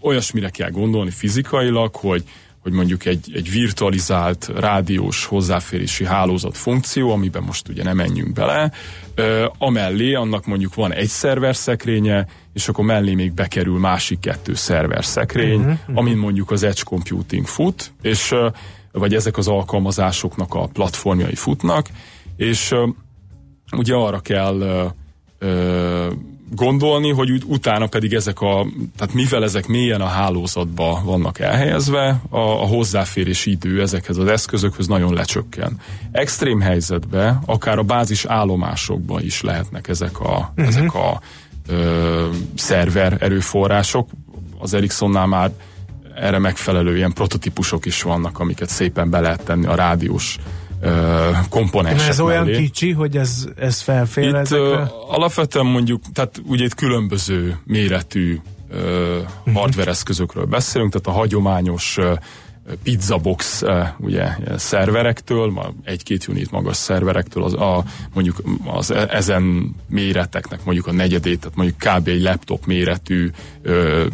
olyasmire 0.00 0.48
kell 0.48 0.70
gondolni 0.70 1.10
fizikailag, 1.10 1.94
hogy 1.94 2.24
hogy 2.62 2.76
mondjuk 2.76 3.04
egy, 3.04 3.30
egy 3.34 3.50
virtualizált 3.50 4.50
rádiós 4.56 5.24
hozzáférési 5.24 6.04
hálózat 6.04 6.56
funkció, 6.56 7.10
amiben 7.10 7.42
most 7.42 7.68
ugye 7.68 7.82
nem 7.82 7.96
menjünk 7.96 8.32
bele, 8.32 8.72
ö, 9.14 9.46
amellé 9.58 10.14
annak 10.14 10.46
mondjuk 10.46 10.74
van 10.74 10.92
egy 10.92 11.08
szerver 11.08 11.56
szekrénye, 11.56 12.26
és 12.52 12.68
akkor 12.68 12.84
mellé 12.84 13.14
még 13.14 13.32
bekerül 13.32 13.78
másik 13.78 14.20
kettő 14.20 14.54
szerver 14.54 15.04
szekrény, 15.04 15.58
uh-huh, 15.58 15.72
uh-huh. 15.80 15.98
amin 15.98 16.16
mondjuk 16.16 16.50
az 16.50 16.62
edge 16.62 16.82
computing 16.84 17.46
fut, 17.46 17.92
és 18.02 18.34
vagy 18.98 19.14
ezek 19.14 19.36
az 19.36 19.48
alkalmazásoknak 19.48 20.54
a 20.54 20.66
platformjai 20.66 21.34
futnak, 21.34 21.88
és 22.36 22.74
ugye 23.76 23.94
arra 23.94 24.20
kell 24.20 24.92
gondolni, 26.54 27.10
hogy 27.10 27.42
utána 27.46 27.86
pedig 27.86 28.12
ezek 28.14 28.40
a, 28.40 28.66
tehát 28.96 29.14
mivel 29.14 29.42
ezek 29.42 29.66
mélyen 29.66 30.00
a 30.00 30.06
hálózatba 30.06 31.00
vannak 31.04 31.38
elhelyezve, 31.38 32.20
a, 32.28 32.38
a 32.38 32.66
hozzáférési 32.66 33.50
idő 33.50 33.80
ezekhez 33.80 34.16
az 34.16 34.26
eszközökhöz 34.26 34.86
nagyon 34.86 35.14
lecsökken. 35.14 35.80
Extrém 36.12 36.60
helyzetben, 36.60 37.42
akár 37.46 37.78
a 37.78 37.82
bázis 37.82 38.24
állomásokban 38.24 39.22
is 39.22 39.40
lehetnek 39.40 39.88
ezek 39.88 40.20
a, 40.20 40.50
uh-huh. 40.50 40.66
ezek 40.66 40.94
a 40.94 41.20
ö, 41.66 42.28
szerver 42.54 43.16
erőforrások. 43.20 44.08
Az 44.58 44.74
Ericssonnál 44.74 45.26
már 45.26 45.50
erre 46.20 46.38
megfelelő 46.38 46.96
ilyen 46.96 47.12
prototípusok 47.12 47.86
is 47.86 48.02
vannak, 48.02 48.38
amiket 48.38 48.68
szépen 48.68 49.10
be 49.10 49.20
lehet 49.20 49.44
tenni 49.44 49.66
a 49.66 49.74
rádiós 49.74 50.38
komponensek 51.48 52.08
Ez 52.08 52.20
olyan 52.20 52.44
mellé. 52.44 52.62
kicsi, 52.62 52.92
hogy 52.92 53.16
ez, 53.16 53.46
ez 53.56 53.80
felfér 53.80 54.28
itt, 54.28 54.34
ezekre? 54.34 54.90
alapvetően 55.08 55.66
mondjuk, 55.66 56.02
tehát 56.12 56.42
ugye 56.46 56.64
itt 56.64 56.74
különböző 56.74 57.58
méretű 57.64 58.38
uh, 58.70 59.54
hardware 59.54 59.90
eszközökről 59.90 60.44
beszélünk, 60.44 60.92
tehát 60.92 61.06
a 61.06 61.20
hagyományos 61.20 61.96
uh, 61.96 62.12
pizzabox 62.82 63.62
uh, 63.62 63.86
ugye 63.98 64.28
szerverektől, 64.56 65.72
egy-két 65.84 66.28
unit 66.28 66.50
magas 66.50 66.76
szerverektől, 66.76 67.44
az, 67.44 67.54
a, 67.54 67.84
mondjuk 68.14 68.42
az 68.64 68.90
e, 68.90 69.08
ezen 69.10 69.74
méreteknek 69.88 70.64
mondjuk 70.64 70.86
a 70.86 70.92
negyedét, 70.92 71.40
tehát 71.40 71.56
mondjuk 71.56 71.78
kb. 71.78 72.08
egy 72.08 72.22
laptop 72.22 72.66
méretű 72.66 73.30
uh, 73.64 74.06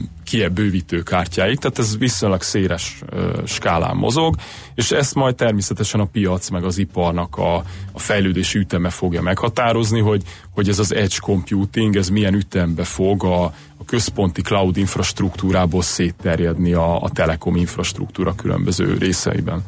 bővítő 0.53 1.03
kártyáig, 1.03 1.59
tehát 1.59 1.78
ez 1.78 1.99
viszonylag 1.99 2.43
széles 2.43 3.03
skálán 3.45 3.97
mozog, 3.97 4.35
és 4.74 4.91
ezt 4.91 5.14
majd 5.14 5.35
természetesen 5.35 6.01
a 6.01 6.05
piac 6.05 6.49
meg 6.49 6.64
az 6.64 6.78
iparnak 6.78 7.37
a, 7.37 7.55
a 7.93 7.99
fejlődési 7.99 8.59
üteme 8.59 8.91
fogja 8.91 9.22
meghatározni, 9.22 10.01
hogy, 10.01 10.22
hogy 10.51 10.68
ez 10.68 10.78
az 10.78 10.95
edge 10.95 11.16
computing, 11.20 11.97
ez 11.97 12.09
milyen 12.09 12.35
ütembe 12.35 12.85
fog 12.85 13.24
a, 13.24 13.45
a 13.76 13.85
központi 13.87 14.43
cloud 14.43 14.76
infrastruktúrából 14.76 15.82
szétterjedni 15.82 16.72
a, 16.72 17.03
a 17.03 17.11
telekom 17.11 17.57
infrastruktúra 17.57 18.35
különböző 18.35 18.97
részeiben. 18.99 19.64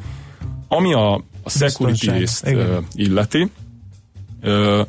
Ami 0.68 0.92
a, 0.92 1.14
a 1.42 1.50
security 1.50 2.10
részt 2.10 2.46
uh, 2.46 2.76
illeti, 2.94 3.50
uh, 4.42 4.86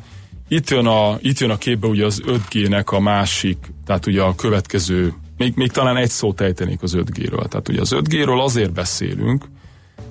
itt 0.47 0.69
jön, 0.69 0.85
a, 0.85 1.17
itt 1.21 1.39
jön 1.39 1.49
a 1.49 1.57
képbe 1.57 1.87
ugye 1.87 2.05
az 2.05 2.21
5G-nek 2.25 2.85
a 2.85 2.99
másik, 2.99 3.57
tehát 3.85 4.05
ugye 4.05 4.21
a 4.21 4.35
következő 4.35 5.13
még, 5.37 5.53
még 5.55 5.71
talán 5.71 5.97
egy 5.97 6.09
szót 6.09 6.41
ejtenék 6.41 6.81
az 6.81 6.93
5G-ről. 6.97 7.47
Tehát 7.47 7.69
ugye 7.69 7.81
az 7.81 7.93
5G-ről 7.95 8.43
azért 8.43 8.73
beszélünk, 8.73 9.45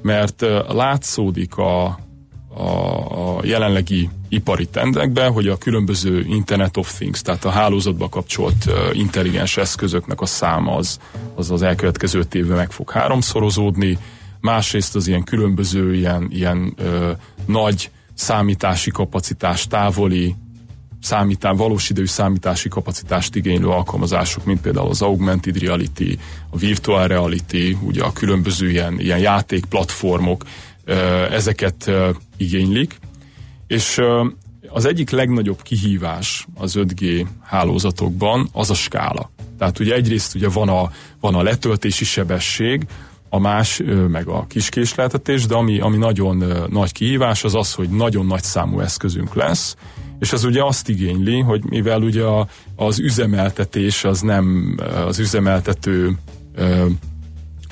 mert 0.02 0.44
látszódik 0.68 1.56
a, 1.56 1.84
a, 2.54 3.36
a 3.36 3.40
jelenlegi 3.44 4.08
ipari 4.28 4.66
tendekben, 4.66 5.32
hogy 5.32 5.48
a 5.48 5.58
különböző 5.58 6.24
Internet 6.28 6.76
of 6.76 6.94
Things, 6.94 7.22
tehát 7.22 7.44
a 7.44 7.50
hálózatba 7.50 8.08
kapcsolt 8.08 8.70
intelligens 8.92 9.56
eszközöknek 9.56 10.20
a 10.20 10.26
száma 10.26 10.74
az 10.74 10.98
az, 11.34 11.50
az 11.50 11.62
elkövetkező 11.62 12.26
évben 12.32 12.56
meg 12.56 12.70
fog 12.70 12.90
háromszorozódni, 12.90 13.98
másrészt 14.40 14.94
az 14.94 15.06
ilyen 15.06 15.24
különböző 15.24 15.94
ilyen, 15.94 16.28
ilyen 16.30 16.74
ö, 16.76 17.10
nagy 17.46 17.90
számítási 18.14 18.90
kapacitás, 18.90 19.66
távoli 19.66 20.34
számítá, 21.06 21.52
valós 21.52 21.90
idejű 21.90 22.06
számítási 22.06 22.68
kapacitást 22.68 23.34
igénylő 23.34 23.68
alkalmazások, 23.68 24.44
mint 24.44 24.60
például 24.60 24.88
az 24.88 25.02
augmented 25.02 25.58
reality, 25.58 26.18
a 26.50 26.56
virtual 26.56 27.06
reality, 27.06 27.76
ugye 27.82 28.02
a 28.02 28.12
különböző 28.12 28.70
ilyen, 28.70 29.00
ilyen 29.00 29.18
játékplatformok, 29.18 30.44
ezeket 31.30 31.90
igénylik, 32.36 32.98
és 33.66 34.00
az 34.68 34.84
egyik 34.84 35.10
legnagyobb 35.10 35.62
kihívás 35.62 36.46
az 36.54 36.74
5G 36.78 37.26
hálózatokban 37.42 38.48
az 38.52 38.70
a 38.70 38.74
skála. 38.74 39.30
Tehát 39.58 39.78
ugye 39.78 39.94
egyrészt 39.94 40.34
ugye 40.34 40.48
van 40.48 40.68
a, 40.68 40.90
van 41.20 41.34
a 41.34 41.42
letöltési 41.42 42.04
sebesség, 42.04 42.86
a 43.28 43.38
más 43.38 43.82
meg 44.08 44.28
a 44.28 44.46
kiskésletetés, 44.48 45.46
de 45.46 45.54
ami, 45.54 45.80
ami 45.80 45.96
nagyon 45.96 46.44
nagy 46.70 46.92
kihívás 46.92 47.44
az 47.44 47.54
az, 47.54 47.74
hogy 47.74 47.88
nagyon 47.88 48.26
nagy 48.26 48.42
számú 48.42 48.80
eszközünk 48.80 49.34
lesz, 49.34 49.76
és 50.18 50.32
ez 50.32 50.44
ugye 50.44 50.64
azt 50.64 50.88
igényli, 50.88 51.40
hogy 51.40 51.64
mivel 51.64 52.02
ugye 52.02 52.22
a, 52.22 52.46
az 52.76 52.98
üzemeltetés 52.98 54.04
az 54.04 54.20
nem 54.20 54.76
az 55.06 55.18
üzemeltető 55.18 56.18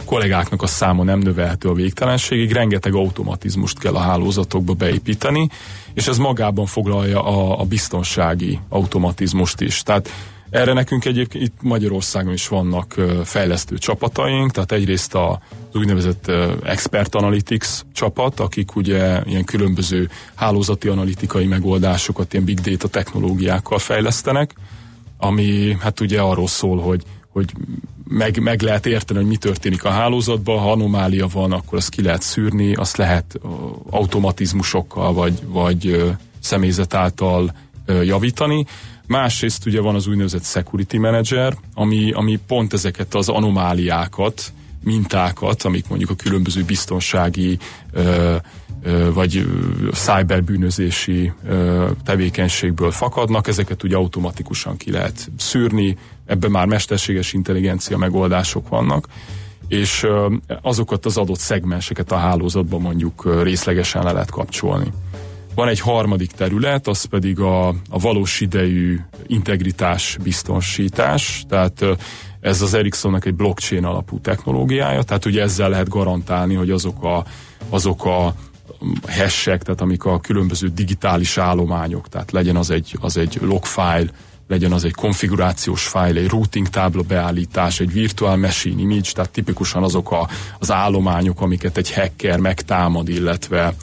kollégáknak 0.04 0.62
a 0.62 0.66
száma 0.66 1.02
nem 1.04 1.18
növelhető 1.18 1.68
a 1.68 1.74
végtelenségig, 1.74 2.52
rengeteg 2.52 2.94
automatizmust 2.94 3.78
kell 3.78 3.94
a 3.94 3.98
hálózatokba 3.98 4.72
beépíteni, 4.72 5.48
és 5.94 6.06
ez 6.06 6.18
magában 6.18 6.66
foglalja 6.66 7.24
a, 7.24 7.60
a 7.60 7.64
biztonsági 7.64 8.58
automatizmust 8.68 9.60
is. 9.60 9.82
Tehát 9.82 10.08
erre 10.54 10.72
nekünk 10.72 11.04
egyébként 11.04 11.44
itt 11.44 11.62
Magyarországon 11.62 12.32
is 12.32 12.48
vannak 12.48 12.94
fejlesztő 13.24 13.78
csapataink, 13.78 14.50
tehát 14.50 14.72
egyrészt 14.72 15.14
a, 15.14 15.30
az 15.50 15.80
úgynevezett 15.80 16.30
Expert 16.62 17.14
Analytics 17.14 17.68
csapat, 17.92 18.40
akik 18.40 18.76
ugye 18.76 19.22
ilyen 19.24 19.44
különböző 19.44 20.08
hálózati 20.34 20.88
analitikai 20.88 21.46
megoldásokat, 21.46 22.32
ilyen 22.32 22.44
big 22.44 22.60
data 22.60 22.88
technológiákkal 22.88 23.78
fejlesztenek, 23.78 24.54
ami 25.18 25.76
hát 25.80 26.00
ugye 26.00 26.20
arról 26.20 26.48
szól, 26.48 26.80
hogy 26.80 27.02
hogy 27.28 27.52
meg, 28.08 28.40
meg 28.40 28.62
lehet 28.62 28.86
érteni, 28.86 29.18
hogy 29.18 29.28
mi 29.28 29.36
történik 29.36 29.84
a 29.84 29.90
hálózatban, 29.90 30.58
ha 30.58 30.70
anomália 30.70 31.26
van, 31.32 31.52
akkor 31.52 31.78
azt 31.78 31.88
ki 31.88 32.02
lehet 32.02 32.22
szűrni, 32.22 32.74
azt 32.74 32.96
lehet 32.96 33.40
automatizmusokkal 33.90 35.12
vagy, 35.12 35.38
vagy 35.46 36.12
személyzet 36.40 36.94
által 36.94 37.54
javítani. 37.86 38.66
Másrészt 39.06 39.66
ugye 39.66 39.80
van 39.80 39.94
az 39.94 40.06
úgynevezett 40.06 40.44
security 40.44 40.96
manager, 40.96 41.56
ami, 41.74 42.12
ami 42.12 42.38
pont 42.46 42.72
ezeket 42.72 43.14
az 43.14 43.28
anomáliákat, 43.28 44.52
mintákat, 44.82 45.62
amik 45.62 45.88
mondjuk 45.88 46.10
a 46.10 46.14
különböző 46.14 46.62
biztonsági 46.62 47.58
ö, 47.92 48.36
vagy 49.12 49.46
cyberbűnözési 49.92 51.32
ö, 51.48 51.88
tevékenységből 52.04 52.90
fakadnak, 52.90 53.48
ezeket 53.48 53.82
ugye 53.82 53.96
automatikusan 53.96 54.76
ki 54.76 54.90
lehet 54.90 55.30
szűrni, 55.36 55.96
ebben 56.26 56.50
már 56.50 56.66
mesterséges 56.66 57.32
intelligencia 57.32 57.96
megoldások 57.96 58.68
vannak, 58.68 59.08
és 59.68 60.06
azokat 60.62 61.06
az 61.06 61.16
adott 61.16 61.38
szegmenseket 61.38 62.12
a 62.12 62.16
hálózatban 62.16 62.80
mondjuk 62.80 63.42
részlegesen 63.42 64.02
le 64.02 64.12
lehet 64.12 64.30
kapcsolni. 64.30 64.92
Van 65.54 65.68
egy 65.68 65.80
harmadik 65.80 66.30
terület, 66.30 66.86
az 66.86 67.04
pedig 67.04 67.40
a, 67.40 67.68
a 67.68 67.98
valós 68.00 68.40
idejű 68.40 69.00
integritás 69.26 70.16
biztonsítás, 70.22 71.44
tehát 71.48 71.84
ez 72.40 72.62
az 72.62 72.74
Ericssonnak 72.74 73.24
egy 73.24 73.34
blockchain 73.34 73.84
alapú 73.84 74.20
technológiája, 74.20 75.02
tehát 75.02 75.24
ugye 75.24 75.42
ezzel 75.42 75.68
lehet 75.68 75.88
garantálni, 75.88 76.54
hogy 76.54 76.70
azok 76.70 77.04
a, 77.04 77.24
azok 77.68 78.04
a 78.04 78.34
hashek, 79.06 79.62
tehát 79.62 79.80
amik 79.80 80.04
a 80.04 80.20
különböző 80.20 80.68
digitális 80.68 81.38
állományok, 81.38 82.08
tehát 82.08 82.30
legyen 82.30 82.56
az 82.56 82.70
egy, 82.70 82.96
az 83.00 83.16
egy 83.16 83.38
logfile, 83.40 84.06
legyen 84.48 84.72
az 84.72 84.84
egy 84.84 84.94
konfigurációs 84.94 85.86
fájl, 85.86 86.16
egy 86.16 86.28
routing 86.28 86.68
tábla 86.68 87.02
beállítás, 87.02 87.80
egy 87.80 87.92
virtual 87.92 88.36
machine 88.36 88.80
image, 88.80 89.12
tehát 89.12 89.30
tipikusan 89.30 89.82
azok 89.82 90.10
a, 90.10 90.28
az 90.58 90.70
állományok, 90.70 91.40
amiket 91.40 91.76
egy 91.76 91.92
hacker 91.92 92.38
megtámad, 92.38 93.08
illetve 93.08 93.74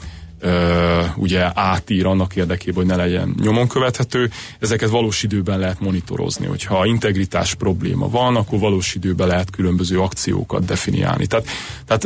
ugye 1.16 1.50
átír 1.54 2.06
annak 2.06 2.36
érdekében, 2.36 2.74
hogy 2.74 2.86
ne 2.86 2.96
legyen 2.96 3.34
nyomon 3.40 3.68
követhető. 3.68 4.30
Ezeket 4.58 4.90
valós 4.90 5.22
időben 5.22 5.58
lehet 5.58 5.80
monitorozni. 5.80 6.46
Hogyha 6.46 6.86
integritás 6.86 7.54
probléma 7.54 8.08
van, 8.08 8.36
akkor 8.36 8.58
valós 8.58 8.94
időben 8.94 9.26
lehet 9.26 9.50
különböző 9.50 10.00
akciókat 10.00 10.64
definiálni. 10.64 11.26
Tehát, 11.26 11.46
tehát 11.86 12.04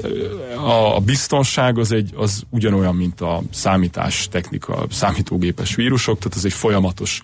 a, 0.56 0.96
a 0.96 1.00
biztonság 1.00 1.78
az, 1.78 1.92
egy, 1.92 2.10
az 2.16 2.42
ugyanolyan, 2.50 2.94
mint 2.94 3.20
a 3.20 3.42
számítás 3.50 4.28
technika, 4.30 4.86
számítógépes 4.90 5.74
vírusok, 5.74 6.18
tehát 6.18 6.36
ez 6.36 6.44
egy 6.44 6.52
folyamatos 6.52 7.22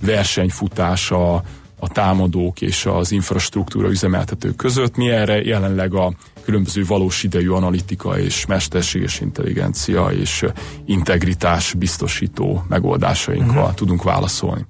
versenyfutás 0.00 1.10
a, 1.10 1.34
a 1.78 1.88
támadók 1.88 2.60
és 2.60 2.86
az 2.86 3.12
infrastruktúra 3.12 3.88
üzemeltetők 3.88 4.56
között. 4.56 4.96
Mi 4.96 5.10
erre 5.10 5.42
jelenleg 5.42 5.94
a 5.94 6.12
különböző 6.44 6.84
valós 6.84 7.22
idejű 7.22 7.48
analitika 7.48 8.18
és 8.18 8.46
mesterséges 8.46 9.20
intelligencia 9.20 10.06
és 10.06 10.44
integritás 10.86 11.72
biztosító 11.72 12.64
megoldásainkkal 12.68 13.56
uh-huh. 13.56 13.74
tudunk 13.74 14.02
válaszolni. 14.02 14.66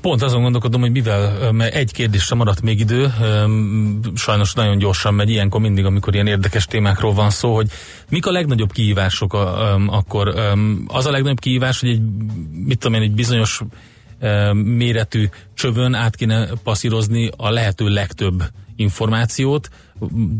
Pont 0.00 0.22
azon 0.22 0.42
gondolkodom, 0.42 0.80
hogy 0.80 0.90
mivel 0.90 1.52
mert 1.52 1.74
egy 1.74 1.92
kérdésre 1.92 2.36
maradt 2.36 2.62
még 2.62 2.80
idő, 2.80 3.12
sajnos 4.14 4.52
nagyon 4.52 4.78
gyorsan 4.78 5.14
megy 5.14 5.30
ilyenkor 5.30 5.60
mindig, 5.60 5.84
amikor 5.84 6.14
ilyen 6.14 6.26
érdekes 6.26 6.66
témákról 6.66 7.12
van 7.12 7.30
szó, 7.30 7.54
hogy 7.54 7.70
mik 8.08 8.26
a 8.26 8.30
legnagyobb 8.30 8.72
kihívások 8.72 9.34
akkor? 9.86 10.28
Az 10.86 11.06
a 11.06 11.10
legnagyobb 11.10 11.40
kihívás, 11.40 11.80
hogy 11.80 11.88
egy, 11.88 12.02
mit 12.64 12.78
tudom 12.78 13.00
én, 13.00 13.08
egy 13.08 13.14
bizonyos 13.14 13.60
méretű 14.52 15.28
csövön 15.54 15.94
át 15.94 16.16
kéne 16.16 16.48
passzírozni 16.62 17.30
a 17.36 17.50
lehető 17.50 17.88
legtöbb 17.88 18.42
információt, 18.76 19.68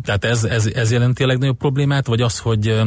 tehát 0.04 0.24
ez, 0.24 0.44
ez, 0.44 0.66
ez 0.66 0.90
jelenti 0.90 1.22
a 1.22 1.26
legnagyobb 1.26 1.56
problémát, 1.56 2.06
vagy 2.06 2.20
az, 2.20 2.38
hogy 2.38 2.80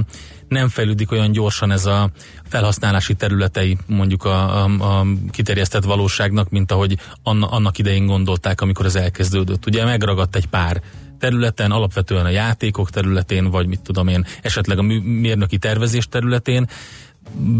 nem 0.47 0.67
fejlődik 0.67 1.11
olyan 1.11 1.31
gyorsan 1.31 1.71
ez 1.71 1.85
a 1.85 2.09
felhasználási 2.43 3.13
területei 3.13 3.77
mondjuk 3.85 4.23
a, 4.23 4.63
a, 4.63 4.99
a 4.99 5.05
kiterjesztett 5.31 5.83
valóságnak, 5.83 6.49
mint 6.49 6.71
ahogy 6.71 6.97
anna, 7.23 7.47
annak 7.47 7.77
idején 7.77 8.05
gondolták, 8.05 8.61
amikor 8.61 8.85
ez 8.85 8.95
elkezdődött. 8.95 9.65
Ugye 9.65 9.85
megragadt 9.85 10.35
egy 10.35 10.47
pár 10.47 10.81
területen, 11.19 11.71
alapvetően 11.71 12.25
a 12.25 12.29
játékok 12.29 12.89
területén, 12.89 13.49
vagy 13.49 13.67
mit 13.67 13.81
tudom 13.81 14.07
én, 14.07 14.25
esetleg 14.41 14.77
a 14.77 14.81
mérnöki 15.03 15.57
tervezés 15.57 16.07
területén, 16.07 16.67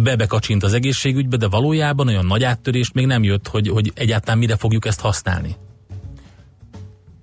bebekacsint 0.03 0.63
az 0.63 0.73
egészségügybe, 0.73 1.37
de 1.37 1.47
valójában 1.47 2.07
olyan 2.07 2.25
nagy 2.25 2.43
áttörést 2.43 2.93
még 2.93 3.05
nem 3.05 3.23
jött, 3.23 3.47
hogy, 3.47 3.67
hogy 3.67 3.91
egyáltalán 3.95 4.37
mire 4.37 4.55
fogjuk 4.55 4.85
ezt 4.85 4.99
használni. 4.99 5.55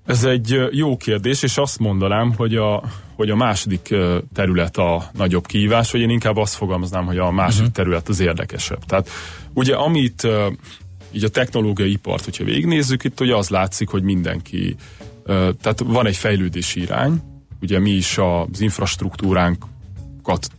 Ez 0.07 0.25
egy 0.25 0.61
jó 0.71 0.97
kérdés, 0.97 1.43
és 1.43 1.57
azt 1.57 1.79
mondanám, 1.79 2.35
hogy 2.37 2.57
a, 2.57 2.83
hogy 3.15 3.31
a 3.31 3.37
második 3.37 3.95
terület 4.35 4.77
a 4.77 5.11
nagyobb 5.13 5.47
kihívás, 5.47 5.91
vagy 5.91 6.01
én 6.01 6.11
inkább 6.11 6.37
azt 6.37 6.55
fogalmaznám, 6.55 7.05
hogy 7.05 7.19
a 7.19 7.31
második 7.31 7.61
uh-huh. 7.61 7.77
terület 7.77 8.09
az 8.09 8.21
érdekesebb. 8.21 8.85
Tehát 8.85 9.09
ugye 9.53 9.75
amit 9.75 10.27
így 11.13 11.25
a 11.25 11.29
technológiai 11.29 11.93
ipart, 11.93 12.25
hogyha 12.25 12.45
végignézzük, 12.45 13.05
itt 13.05 13.21
ugye 13.21 13.37
az 13.37 13.49
látszik, 13.49 13.89
hogy 13.89 14.03
mindenki, 14.03 14.77
tehát 15.61 15.83
van 15.85 16.07
egy 16.07 16.17
fejlődési 16.17 16.81
irány, 16.81 17.23
ugye 17.61 17.79
mi 17.79 17.91
is 17.91 18.19
az 18.19 18.61
infrastruktúránkat 18.61 20.51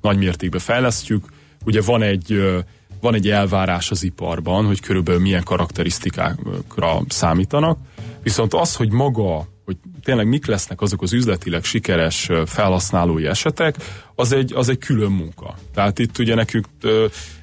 nagy 0.00 0.18
mértékben 0.18 0.60
fejlesztjük, 0.60 1.24
ugye 1.64 1.82
van 1.82 2.02
egy 2.02 2.54
van 3.00 3.14
egy 3.14 3.30
elvárás 3.30 3.90
az 3.90 4.02
iparban, 4.02 4.66
hogy 4.66 4.80
körülbelül 4.80 5.20
milyen 5.20 5.42
karakterisztikákra 5.42 7.00
számítanak, 7.08 7.78
Viszont 8.26 8.54
az, 8.54 8.74
hogy 8.74 8.90
maga, 8.92 9.48
hogy 9.64 9.76
tényleg 10.02 10.28
mik 10.28 10.46
lesznek 10.46 10.80
azok 10.80 11.02
az 11.02 11.12
üzletileg 11.12 11.64
sikeres 11.64 12.30
felhasználói 12.46 13.26
esetek, 13.26 13.76
az 14.14 14.32
egy, 14.32 14.52
az 14.54 14.68
egy 14.68 14.78
külön 14.78 15.10
munka. 15.10 15.54
Tehát 15.74 15.98
itt 15.98 16.18
ugye 16.18 16.34
nekünk 16.34 16.66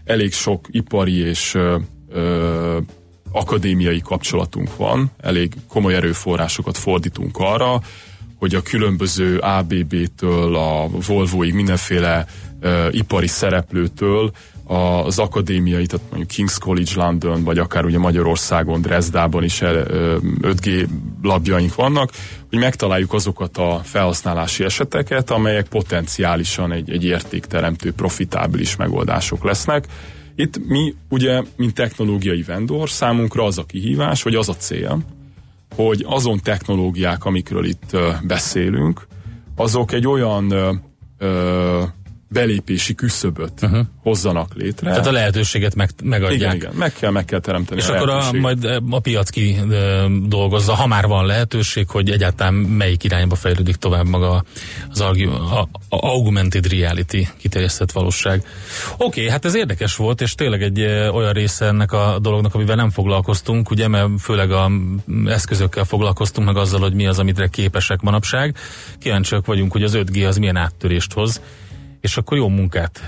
elég 0.03 0.33
sok 0.33 0.67
ipari 0.71 1.17
és 1.17 1.57
akadémiai 3.31 4.01
kapcsolatunk 4.01 4.75
van, 4.75 5.11
elég 5.19 5.53
komoly 5.67 5.95
erőforrásokat 5.95 6.77
fordítunk 6.77 7.37
arra, 7.37 7.81
hogy 8.35 8.55
a 8.55 8.61
különböző 8.61 9.37
ABB-től 9.37 10.55
a 10.55 10.87
Volvoig 11.07 11.53
mindenféle 11.53 12.25
ö, 12.59 12.87
ipari 12.91 13.27
szereplőtől 13.27 14.31
az 14.65 15.19
akadémiai, 15.19 15.85
tehát 15.85 16.05
mondjuk 16.09 16.31
King's 16.33 16.57
College 16.59 16.91
London, 16.95 17.43
vagy 17.43 17.57
akár 17.57 17.85
ugye 17.85 17.97
Magyarországon, 17.97 18.81
Dresdában 18.81 19.43
is 19.43 19.59
5G 19.61 20.87
labjaink 21.21 21.75
vannak, 21.75 22.11
hogy 22.49 22.59
megtaláljuk 22.59 23.13
azokat 23.13 23.57
a 23.57 23.81
felhasználási 23.83 24.63
eseteket, 24.63 25.29
amelyek 25.29 25.67
potenciálisan 25.67 26.71
egy, 26.71 26.91
egy 26.91 27.03
értékteremtő, 27.03 27.91
profitábilis 27.91 28.75
megoldások 28.75 29.43
lesznek. 29.43 29.87
Itt 30.35 30.67
mi 30.67 30.95
ugye, 31.09 31.41
mint 31.55 31.73
technológiai 31.73 32.41
vendor, 32.41 32.89
számunkra 32.89 33.43
az 33.43 33.57
a 33.57 33.63
kihívás, 33.63 34.23
vagy 34.23 34.35
az 34.35 34.49
a 34.49 34.55
cél, 34.55 34.99
hogy 35.75 36.05
azon 36.07 36.39
technológiák, 36.43 37.25
amikről 37.25 37.65
itt 37.65 37.97
beszélünk, 38.23 39.07
azok 39.55 39.91
egy 39.91 40.07
olyan 40.07 40.51
ö, 41.17 41.83
belépési 42.33 42.95
küszöböt 42.95 43.61
uh-huh. 43.61 43.85
hozzanak 44.01 44.53
létre. 44.55 44.89
Tehát 44.89 45.07
a 45.07 45.11
lehetőséget 45.11 45.75
meg, 45.75 45.89
megadják. 46.03 46.39
Igen, 46.39 46.55
igen, 46.55 46.71
meg 46.75 46.93
kell, 46.93 47.11
meg 47.11 47.25
kell 47.25 47.39
teremteni 47.39 47.81
És 47.81 47.87
a 47.87 47.95
akkor 47.95 48.09
a, 48.09 48.31
majd 48.31 48.81
a 48.89 48.99
piac 48.99 49.29
ki 49.29 49.55
dolgozza, 50.25 50.73
ha 50.73 50.87
már 50.87 51.07
van 51.07 51.25
lehetőség, 51.25 51.89
hogy 51.89 52.09
egyáltalán 52.09 52.53
melyik 52.53 53.03
irányba 53.03 53.35
fejlődik 53.35 53.75
tovább 53.75 54.07
maga 54.07 54.43
az 54.89 55.01
a, 55.01 55.11
a 55.89 56.07
augmented 56.07 56.67
reality, 56.67 57.27
kiterjesztett 57.37 57.91
valóság. 57.91 58.45
Oké, 58.97 59.03
okay, 59.03 59.29
hát 59.29 59.45
ez 59.45 59.55
érdekes 59.55 59.95
volt, 59.95 60.21
és 60.21 60.35
tényleg 60.35 60.61
egy 60.61 60.81
olyan 61.11 61.33
része 61.33 61.65
ennek 61.65 61.91
a 61.91 62.17
dolognak, 62.21 62.55
amivel 62.55 62.75
nem 62.75 62.89
foglalkoztunk, 62.89 63.69
ugye, 63.69 63.87
mert 63.87 64.09
főleg 64.19 64.51
a 64.51 64.71
eszközökkel 65.25 65.83
foglalkoztunk, 65.83 66.47
meg 66.47 66.57
azzal, 66.57 66.79
hogy 66.79 66.93
mi 66.93 67.07
az, 67.07 67.19
amitre 67.19 67.47
képesek 67.47 68.01
manapság. 68.01 68.57
Kíváncsiak 68.99 69.45
vagyunk, 69.45 69.71
hogy 69.71 69.83
az 69.83 69.93
5G 69.95 70.27
az 70.27 70.37
milyen 70.37 70.55
áttörést 70.55 71.13
hoz 71.13 71.41
és 72.03 72.17
akkor 72.17 72.37
jó 72.37 72.47
munkát 72.47 73.01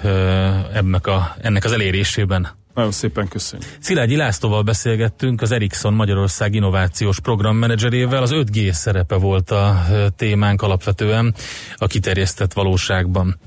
ennek, 0.73 1.07
a, 1.07 1.35
ennek 1.41 1.63
az 1.63 1.71
elérésében 1.71 2.47
Nagyon 2.73 2.91
szépen 2.91 3.27
köszönjük. 3.27 3.69
Szilágyi 3.79 4.15
Lászlóval 4.15 4.61
beszélgettünk, 4.61 5.41
az 5.41 5.51
Ericsson 5.51 5.93
Magyarország 5.93 6.53
innovációs 6.53 7.19
programmenedzserével. 7.19 8.21
Az 8.21 8.31
5G 8.33 8.71
szerepe 8.71 9.15
volt 9.15 9.51
a 9.51 9.85
témánk 10.15 10.61
alapvetően 10.61 11.33
a 11.75 11.87
kiterjesztett 11.87 12.53
valóságban. 12.53 13.39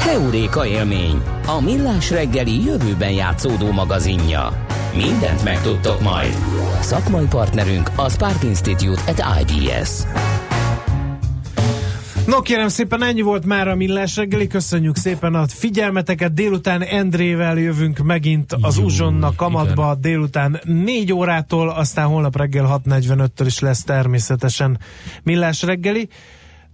Heuréka 0.00 0.66
élmény, 0.66 1.22
a 1.46 1.60
millás 1.60 2.10
reggeli 2.10 2.64
jövőben 2.64 3.12
játszódó 3.12 3.72
magazinja. 3.72 4.66
Mindent 4.94 5.44
megtudtok 5.44 6.00
majd. 6.00 6.36
Szakmai 6.80 7.26
partnerünk 7.26 7.90
a 7.96 8.10
Spark 8.10 8.42
Institute 8.42 9.02
at 9.06 9.22
IBS. 9.40 9.88
No 12.28 12.42
kérem 12.42 12.68
szépen, 12.68 13.02
ennyi 13.02 13.22
volt 13.22 13.44
már 13.44 13.68
a 13.68 13.74
millás 13.74 14.16
reggeli. 14.16 14.46
Köszönjük 14.46 14.96
szépen 14.96 15.34
a 15.34 15.46
figyelmeteket. 15.46 16.34
Délután 16.34 16.82
Endrével 16.82 17.58
jövünk 17.58 17.98
megint 17.98 18.56
az 18.60 18.78
Jó, 18.78 18.84
Uzsonna 18.84 19.34
kamatba 19.34 19.82
igen. 19.82 20.00
délután 20.00 20.60
4 20.64 21.12
órától, 21.12 21.68
aztán 21.68 22.06
holnap 22.06 22.36
reggel 22.36 22.80
6.45-től 22.84 23.44
is 23.46 23.58
lesz 23.58 23.84
természetesen 23.84 24.78
millás 25.22 25.62
reggeli. 25.62 26.08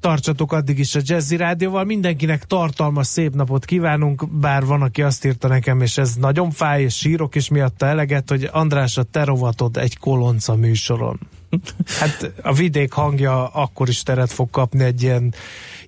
Tartsatok 0.04 0.52
addig 0.52 0.78
is 0.78 0.94
a 0.94 1.00
Jazzy 1.02 1.36
Rádióval. 1.36 1.84
Mindenkinek 1.84 2.44
tartalmas 2.44 3.06
szép 3.06 3.34
napot 3.34 3.64
kívánunk, 3.64 4.28
bár 4.30 4.64
van, 4.64 4.82
aki 4.82 5.02
azt 5.02 5.24
írta 5.24 5.48
nekem, 5.48 5.80
és 5.80 5.98
ez 5.98 6.14
nagyon 6.14 6.50
fáj, 6.50 6.82
és 6.82 6.94
sírok 6.94 7.34
is 7.34 7.48
miatta 7.48 7.86
eleget, 7.86 8.28
hogy 8.28 8.48
András, 8.52 8.96
a 8.96 9.02
te 9.02 9.24
rovatod 9.24 9.76
egy 9.76 9.98
kolonca 9.98 10.54
műsoron. 10.54 11.18
Hát 12.00 12.32
a 12.42 12.52
vidék 12.52 12.92
hangja 12.92 13.46
akkor 13.46 13.88
is 13.88 14.02
teret 14.02 14.32
fog 14.32 14.50
kapni 14.50 14.84
egy 14.84 15.02
ilyen 15.02 15.34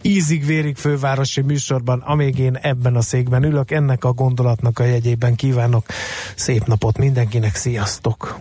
ízig-vérig 0.03 0.77
fővárosi 0.77 1.41
műsorban, 1.41 2.01
amíg 2.01 2.39
én 2.39 2.57
ebben 2.57 2.97
a 2.97 3.01
székben 3.01 3.45
ülök. 3.45 3.71
Ennek 3.71 4.05
a 4.05 4.13
gondolatnak 4.13 4.79
a 4.79 4.85
jegyében 4.85 5.35
kívánok 5.35 5.87
szép 6.37 6.65
napot 6.65 6.99
mindenkinek, 6.99 7.55
sziasztok! 7.55 8.41